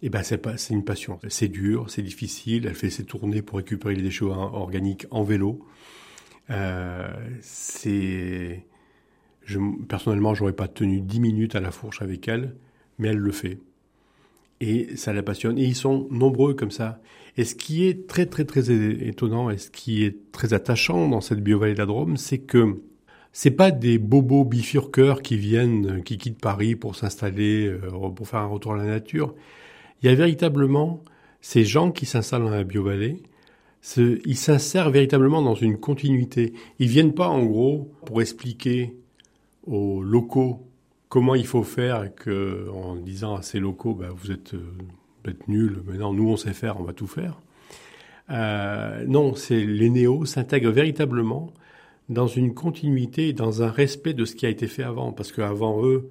eh 0.02 0.10
ben 0.10 0.24
pas 0.42 0.58
c'est 0.58 0.74
une 0.74 0.84
passion. 0.84 1.20
C'est 1.30 1.48
dur, 1.48 1.90
c'est 1.90 2.02
difficile. 2.02 2.66
Elle 2.66 2.76
fait 2.76 2.90
ses 2.90 3.06
tournées 3.06 3.42
pour 3.42 3.58
récupérer 3.58 3.96
les 3.96 4.02
déchets 4.02 4.26
organiques 4.26 5.06
en 5.12 5.24
vélo. 5.24 5.66
Euh, 6.50 7.08
c'est 7.42 8.66
je, 9.44 9.60
personnellement, 9.88 10.34
j'aurais 10.34 10.54
pas 10.54 10.68
tenu 10.68 11.02
dix 11.02 11.20
minutes 11.20 11.56
à 11.56 11.60
la 11.60 11.72
fourche 11.72 12.02
avec 12.02 12.28
elle, 12.28 12.56
mais 12.98 13.10
elle 13.10 13.18
le 13.18 13.32
fait 13.32 13.60
et 14.64 14.96
ça 14.96 15.14
la 15.14 15.24
passionne. 15.24 15.58
Et 15.58 15.64
ils 15.64 15.76
sont 15.76 16.08
nombreux 16.10 16.54
comme 16.54 16.72
ça. 16.72 17.02
Et 17.38 17.44
ce 17.46 17.56
qui 17.56 17.86
est 17.86 18.08
très 18.08 18.26
très 18.26 18.46
très 18.46 18.72
étonnant 18.72 19.50
et 19.50 19.58
ce 19.58 19.70
qui 19.70 20.04
est 20.04 20.32
très 20.32 20.54
attachant 20.54 21.10
dans 21.10 21.22
cette 21.22 21.42
biovallée 21.42 21.74
de 21.74 21.80
la 21.80 21.86
Drôme, 21.86 22.18
c'est 22.18 22.40
que 22.40 22.82
c'est 23.34 23.52
pas 23.52 23.72
des 23.72 23.98
bobos 23.98 24.46
bifurqueurs 24.46 25.22
qui 25.22 25.38
viennent, 25.38 26.04
qui 26.04 26.18
quittent 26.18 26.40
Paris 26.40 26.76
pour 26.76 26.96
s'installer, 26.96 27.68
euh, 27.68 28.10
pour 28.10 28.28
faire 28.28 28.42
un 28.42 28.48
retour 28.48 28.74
à 28.74 28.78
la 28.78 28.86
nature. 28.86 29.34
Il 30.02 30.10
y 30.10 30.14
a 30.14 30.16
véritablement 30.16 31.04
ces 31.42 31.66
gens 31.66 31.92
qui 31.92 32.06
s'installent 32.06 32.44
dans 32.44 32.50
la 32.50 32.64
biovallée, 32.64 33.24
ils 33.98 34.38
s'insèrent 34.38 34.90
véritablement 34.90 35.42
dans 35.42 35.56
une 35.56 35.78
continuité. 35.78 36.54
Ils 36.80 36.88
viennent 36.88 37.14
pas 37.14 37.28
en 37.28 37.44
gros 37.44 37.92
pour 38.06 38.22
expliquer 38.22 38.96
aux 39.66 40.02
locaux 40.02 40.68
comment 41.10 41.36
il 41.36 41.46
faut 41.46 41.64
faire 41.64 42.10
en 42.74 42.96
disant 42.96 43.36
à 43.36 43.42
ces 43.42 43.60
locaux, 43.60 43.94
bah, 43.94 44.10
vous 44.16 44.32
êtes, 44.32 44.54
euh, 44.56 45.34
nuls, 45.48 45.82
maintenant 45.86 46.14
nous 46.14 46.30
on 46.30 46.38
sait 46.38 46.54
faire, 46.54 46.80
on 46.80 46.84
va 46.84 46.94
tout 46.94 47.08
faire. 47.08 47.40
Euh, 48.30 49.06
non, 49.06 49.36
c'est 49.36 49.64
les 49.64 49.90
néos 49.90 50.26
s'intègrent 50.26 50.72
véritablement 50.72 51.52
dans 52.10 52.28
une 52.28 52.54
continuité 52.54 53.34
dans 53.34 53.64
un 53.64 53.70
respect 53.70 54.14
de 54.14 54.26
ce 54.26 54.36
qui 54.36 54.46
a 54.46 54.50
été 54.50 54.68
fait 54.68 54.84
avant, 54.84 55.12
parce 55.12 55.32
qu'avant 55.32 55.86
eux, 55.86 56.10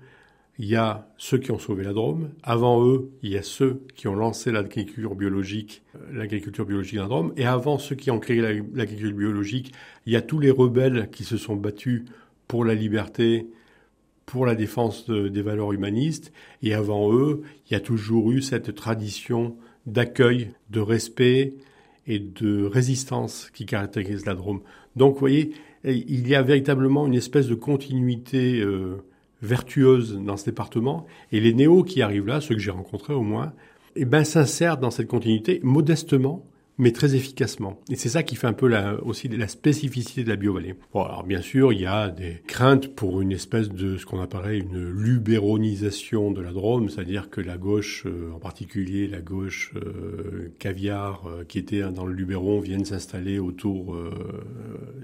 il 0.63 0.69
y 0.69 0.77
a 0.77 1.09
ceux 1.17 1.39
qui 1.39 1.51
ont 1.51 1.59
sauvé 1.59 1.83
la 1.83 1.93
Drôme. 1.93 2.31
Avant 2.45 2.87
eux, 2.87 3.11
il 3.25 3.31
y 3.31 3.37
a 3.37 3.43
ceux 3.43 3.83
qui 3.97 4.07
ont 4.07 4.15
lancé 4.15 4.53
l'agriculture 4.53 5.17
biologique, 5.17 5.83
euh, 5.97 6.17
l'agriculture 6.17 6.65
biologique 6.65 7.01
la 7.01 7.09
Drôme. 7.09 7.33
Et 7.37 7.45
avant 7.45 7.79
ceux 7.79 7.97
qui 7.97 8.13
ont 8.13 8.21
créé 8.21 8.41
l'agriculture 8.41 9.13
biologique, 9.17 9.73
il 10.07 10.13
y 10.13 10.17
a 10.17 10.23
tous 10.23 10.39
les 10.39 10.53
rebelles 10.53 11.09
qui 11.11 11.25
se 11.25 11.37
sont 11.37 11.57
battus 11.57 12.05
pour 12.47 12.65
la 12.65 12.77
liberté, 12.77 13.49
pour 14.25 14.47
la 14.47 14.55
défense 14.55 15.11
des 15.11 15.43
valeurs 15.43 15.73
humanistes. 15.73 16.33
Et 16.63 16.75
avant 16.75 17.13
eux, 17.13 17.43
il 17.69 17.73
y 17.73 17.77
a 17.77 17.81
toujours 17.81 18.31
eu 18.31 18.41
cette 18.41 18.73
tradition 18.77 19.57
d'accueil, 19.87 20.53
de 20.71 20.79
respect 20.79 21.55
et 22.07 22.21
de 22.21 22.65
résistance 22.67 23.51
qui 23.53 23.67
caractérise 23.67 24.27
la 24.27 24.35
Drôme. 24.35 24.61
Donc, 24.95 25.15
vous 25.15 25.21
voyez, 25.21 25.55
il 25.83 26.29
y 26.29 26.37
a 26.37 26.43
véritablement 26.43 27.09
une 27.09 27.15
espèce 27.15 27.49
de 27.49 27.57
continuité 27.57 28.61
euh, 28.61 29.03
vertueuse 29.43 30.19
dans 30.19 30.37
ce 30.37 30.47
département. 30.47 31.07
Et 31.33 31.41
les 31.41 31.53
néos 31.53 31.83
qui 31.83 32.01
arrivent 32.03 32.27
là, 32.27 32.41
ceux 32.41 32.55
que 32.55 32.61
j'ai 32.61 32.71
rencontrés 32.71 33.15
au 33.15 33.23
moins, 33.23 33.53
eh 33.97 34.05
ben, 34.05 34.25
s'insèrent 34.25 34.79
dans 34.79 34.91
cette 34.91 35.09
continuité 35.09 35.61
modestement, 35.63 36.47
mais 36.79 36.93
très 36.93 37.15
efficacement. 37.15 37.79
Et 37.91 37.97
c'est 37.97 38.09
ça 38.09 38.23
qui 38.23 38.35
fait 38.35 38.47
un 38.47 38.55
peu 38.55 38.67
la, 38.67 39.03
aussi 39.05 39.29
la 39.29 39.49
spécificité 39.49 40.25
de 40.25 40.31
la 40.31 40.37
biovallée. 40.37 40.75
Bon, 40.93 41.03
alors 41.03 41.25
bien 41.25 41.43
sûr, 41.43 41.73
il 41.73 41.81
y 41.81 41.87
a 41.87 42.09
des 42.09 42.43
craintes 42.47 42.95
pour 42.95 43.21
une 43.21 43.33
espèce 43.33 43.69
de 43.69 43.99
ce 43.99 44.07
qu'on 44.07 44.21
appellerait 44.21 44.59
une 44.59 44.89
lubéronisation 44.91 46.31
de 46.31 46.41
la 46.41 46.53
Drôme, 46.53 46.89
c'est-à-dire 46.89 47.29
que 47.29 47.41
la 47.41 47.59
gauche, 47.59 48.05
euh, 48.07 48.33
en 48.35 48.39
particulier 48.39 49.07
la 49.07 49.21
gauche 49.21 49.73
euh, 49.77 50.53
caviar 50.59 51.27
euh, 51.27 51.45
qui 51.45 51.59
était 51.59 51.83
dans 51.83 52.07
le 52.07 52.15
Luberon, 52.15 52.61
vienne 52.61 52.85
s'installer 52.85 53.39
autour 53.39 53.97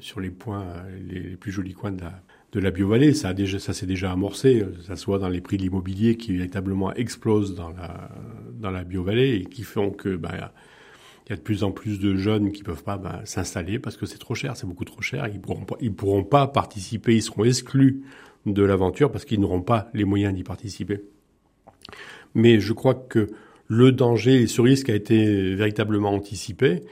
sur 0.00 0.20
les 0.20 0.30
points, 0.30 0.66
les, 1.06 1.20
les, 1.20 1.36
plus 1.36 1.52
jolis 1.52 1.74
coins 1.74 1.92
de 1.92 2.00
la, 2.00 2.22
de 2.52 2.60
la 2.60 2.70
biovallée. 2.70 3.12
Ça 3.12 3.34
ça 3.58 3.72
s'est 3.72 3.86
déjà 3.86 4.12
amorcé, 4.12 4.64
ça 4.86 4.96
soit 4.96 5.18
dans 5.18 5.28
les 5.28 5.40
prix 5.40 5.56
de 5.56 5.62
l'immobilier 5.62 6.16
qui 6.16 6.32
véritablement 6.32 6.92
explosent 6.94 7.54
dans 7.54 7.70
la 7.70 8.10
dans 8.58 8.70
la 8.70 8.84
biovallée 8.84 9.36
et 9.36 9.44
qui 9.44 9.62
font 9.62 9.90
que 9.90 10.16
bah, 10.16 10.50
il 11.26 11.30
y 11.30 11.32
a 11.32 11.36
de 11.36 11.42
plus 11.42 11.62
en 11.62 11.70
plus 11.70 12.00
de 12.00 12.16
jeunes 12.16 12.52
qui 12.52 12.62
peuvent 12.62 12.82
pas 12.82 12.96
bah, 12.96 13.20
s'installer 13.24 13.78
parce 13.78 13.96
que 13.96 14.06
c'est 14.06 14.18
trop 14.18 14.34
cher, 14.34 14.56
c'est 14.56 14.66
beaucoup 14.66 14.84
trop 14.84 15.02
cher. 15.02 15.28
Ils 15.28 15.40
pourront 15.40 15.66
ils 15.80 15.92
pourront 15.92 16.24
pas 16.24 16.46
participer, 16.46 17.14
ils 17.14 17.22
seront 17.22 17.44
exclus 17.44 18.02
de 18.46 18.62
l'aventure 18.62 19.12
parce 19.12 19.24
qu'ils 19.24 19.40
n'auront 19.40 19.62
pas 19.62 19.90
les 19.94 20.04
moyens 20.04 20.34
d'y 20.34 20.42
participer. 20.42 21.02
Mais 22.34 22.60
je 22.60 22.72
crois 22.72 22.94
que 22.94 23.28
le 23.66 23.92
danger 23.92 24.42
et 24.42 24.46
ce 24.46 24.60
risque 24.60 24.88
a 24.88 24.94
été 24.94 25.54
véritablement 25.54 26.10
anticipé. 26.10 26.82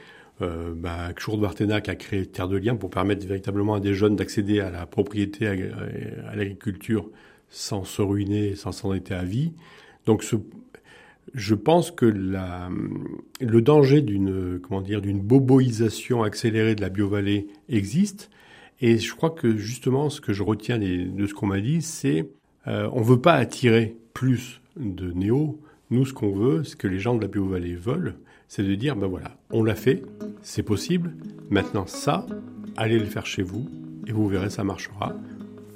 Euh, 0.43 0.73
bah, 0.75 1.07
a 1.07 1.95
créé 1.95 2.25
Terre 2.27 2.47
de 2.47 2.57
Liens 2.57 2.75
pour 2.75 2.91
permettre 2.91 3.25
véritablement 3.25 3.73
à 3.73 3.79
des 3.79 3.95
jeunes 3.95 4.15
d'accéder 4.15 4.59
à 4.59 4.69
la 4.69 4.85
propriété, 4.85 5.47
à, 5.47 6.35
l'agriculture 6.35 7.09
sans 7.49 7.83
se 7.83 8.03
ruiner, 8.03 8.55
sans 8.55 8.71
s'endetter 8.71 9.15
à 9.15 9.23
vie. 9.23 9.53
Donc 10.05 10.23
ce, 10.23 10.35
je 11.33 11.55
pense 11.55 11.89
que 11.89 12.05
la, 12.05 12.69
le 13.41 13.61
danger 13.61 14.01
d'une 14.01 14.59
comment 14.59 14.81
dire 14.81 15.01
d'une 15.01 15.21
boboisation 15.21 16.21
accélérée 16.21 16.75
de 16.75 16.81
la 16.81 16.89
biovallée 16.89 17.47
existe. 17.67 18.29
Et 18.79 18.99
je 18.99 19.15
crois 19.15 19.31
que 19.31 19.57
justement 19.57 20.11
ce 20.11 20.21
que 20.21 20.33
je 20.33 20.43
retiens 20.43 20.77
de 20.77 21.25
ce 21.25 21.33
qu'on 21.33 21.47
m'a 21.47 21.61
dit 21.61 21.81
c'est 21.81 22.29
euh, 22.67 22.87
on 22.93 23.01
veut 23.01 23.21
pas 23.21 23.33
attirer 23.33 23.97
plus 24.13 24.61
de 24.75 25.11
néo. 25.13 25.59
Nous 25.89 26.05
ce 26.05 26.13
qu'on 26.13 26.31
veut 26.31 26.63
ce 26.63 26.75
que 26.75 26.87
les 26.87 26.99
gens 26.99 27.15
de 27.15 27.21
la 27.21 27.27
biovallée 27.27 27.73
veulent 27.73 28.17
c'est 28.47 28.63
de 28.63 28.75
dire 28.75 28.95
ben 28.95 29.07
voilà 29.07 29.37
on 29.51 29.63
l'a 29.63 29.75
fait 29.75 30.03
c'est 30.41 30.63
possible 30.63 31.15
maintenant 31.49 31.85
ça 31.85 32.25
allez 32.75 32.99
le 32.99 33.05
faire 33.05 33.25
chez 33.25 33.43
vous 33.43 33.69
et 34.07 34.11
vous 34.11 34.27
verrez 34.27 34.49
ça 34.49 34.63
marchera 34.63 35.13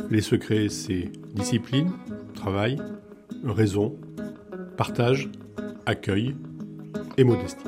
les 0.10 0.22
secrets 0.22 0.70
c'est 0.70 1.12
discipline 1.34 1.92
travail 2.34 2.78
raison 3.44 3.98
partage, 4.78 5.30
accueil 5.86 6.36
et 7.18 7.24
modestie. 7.24 7.68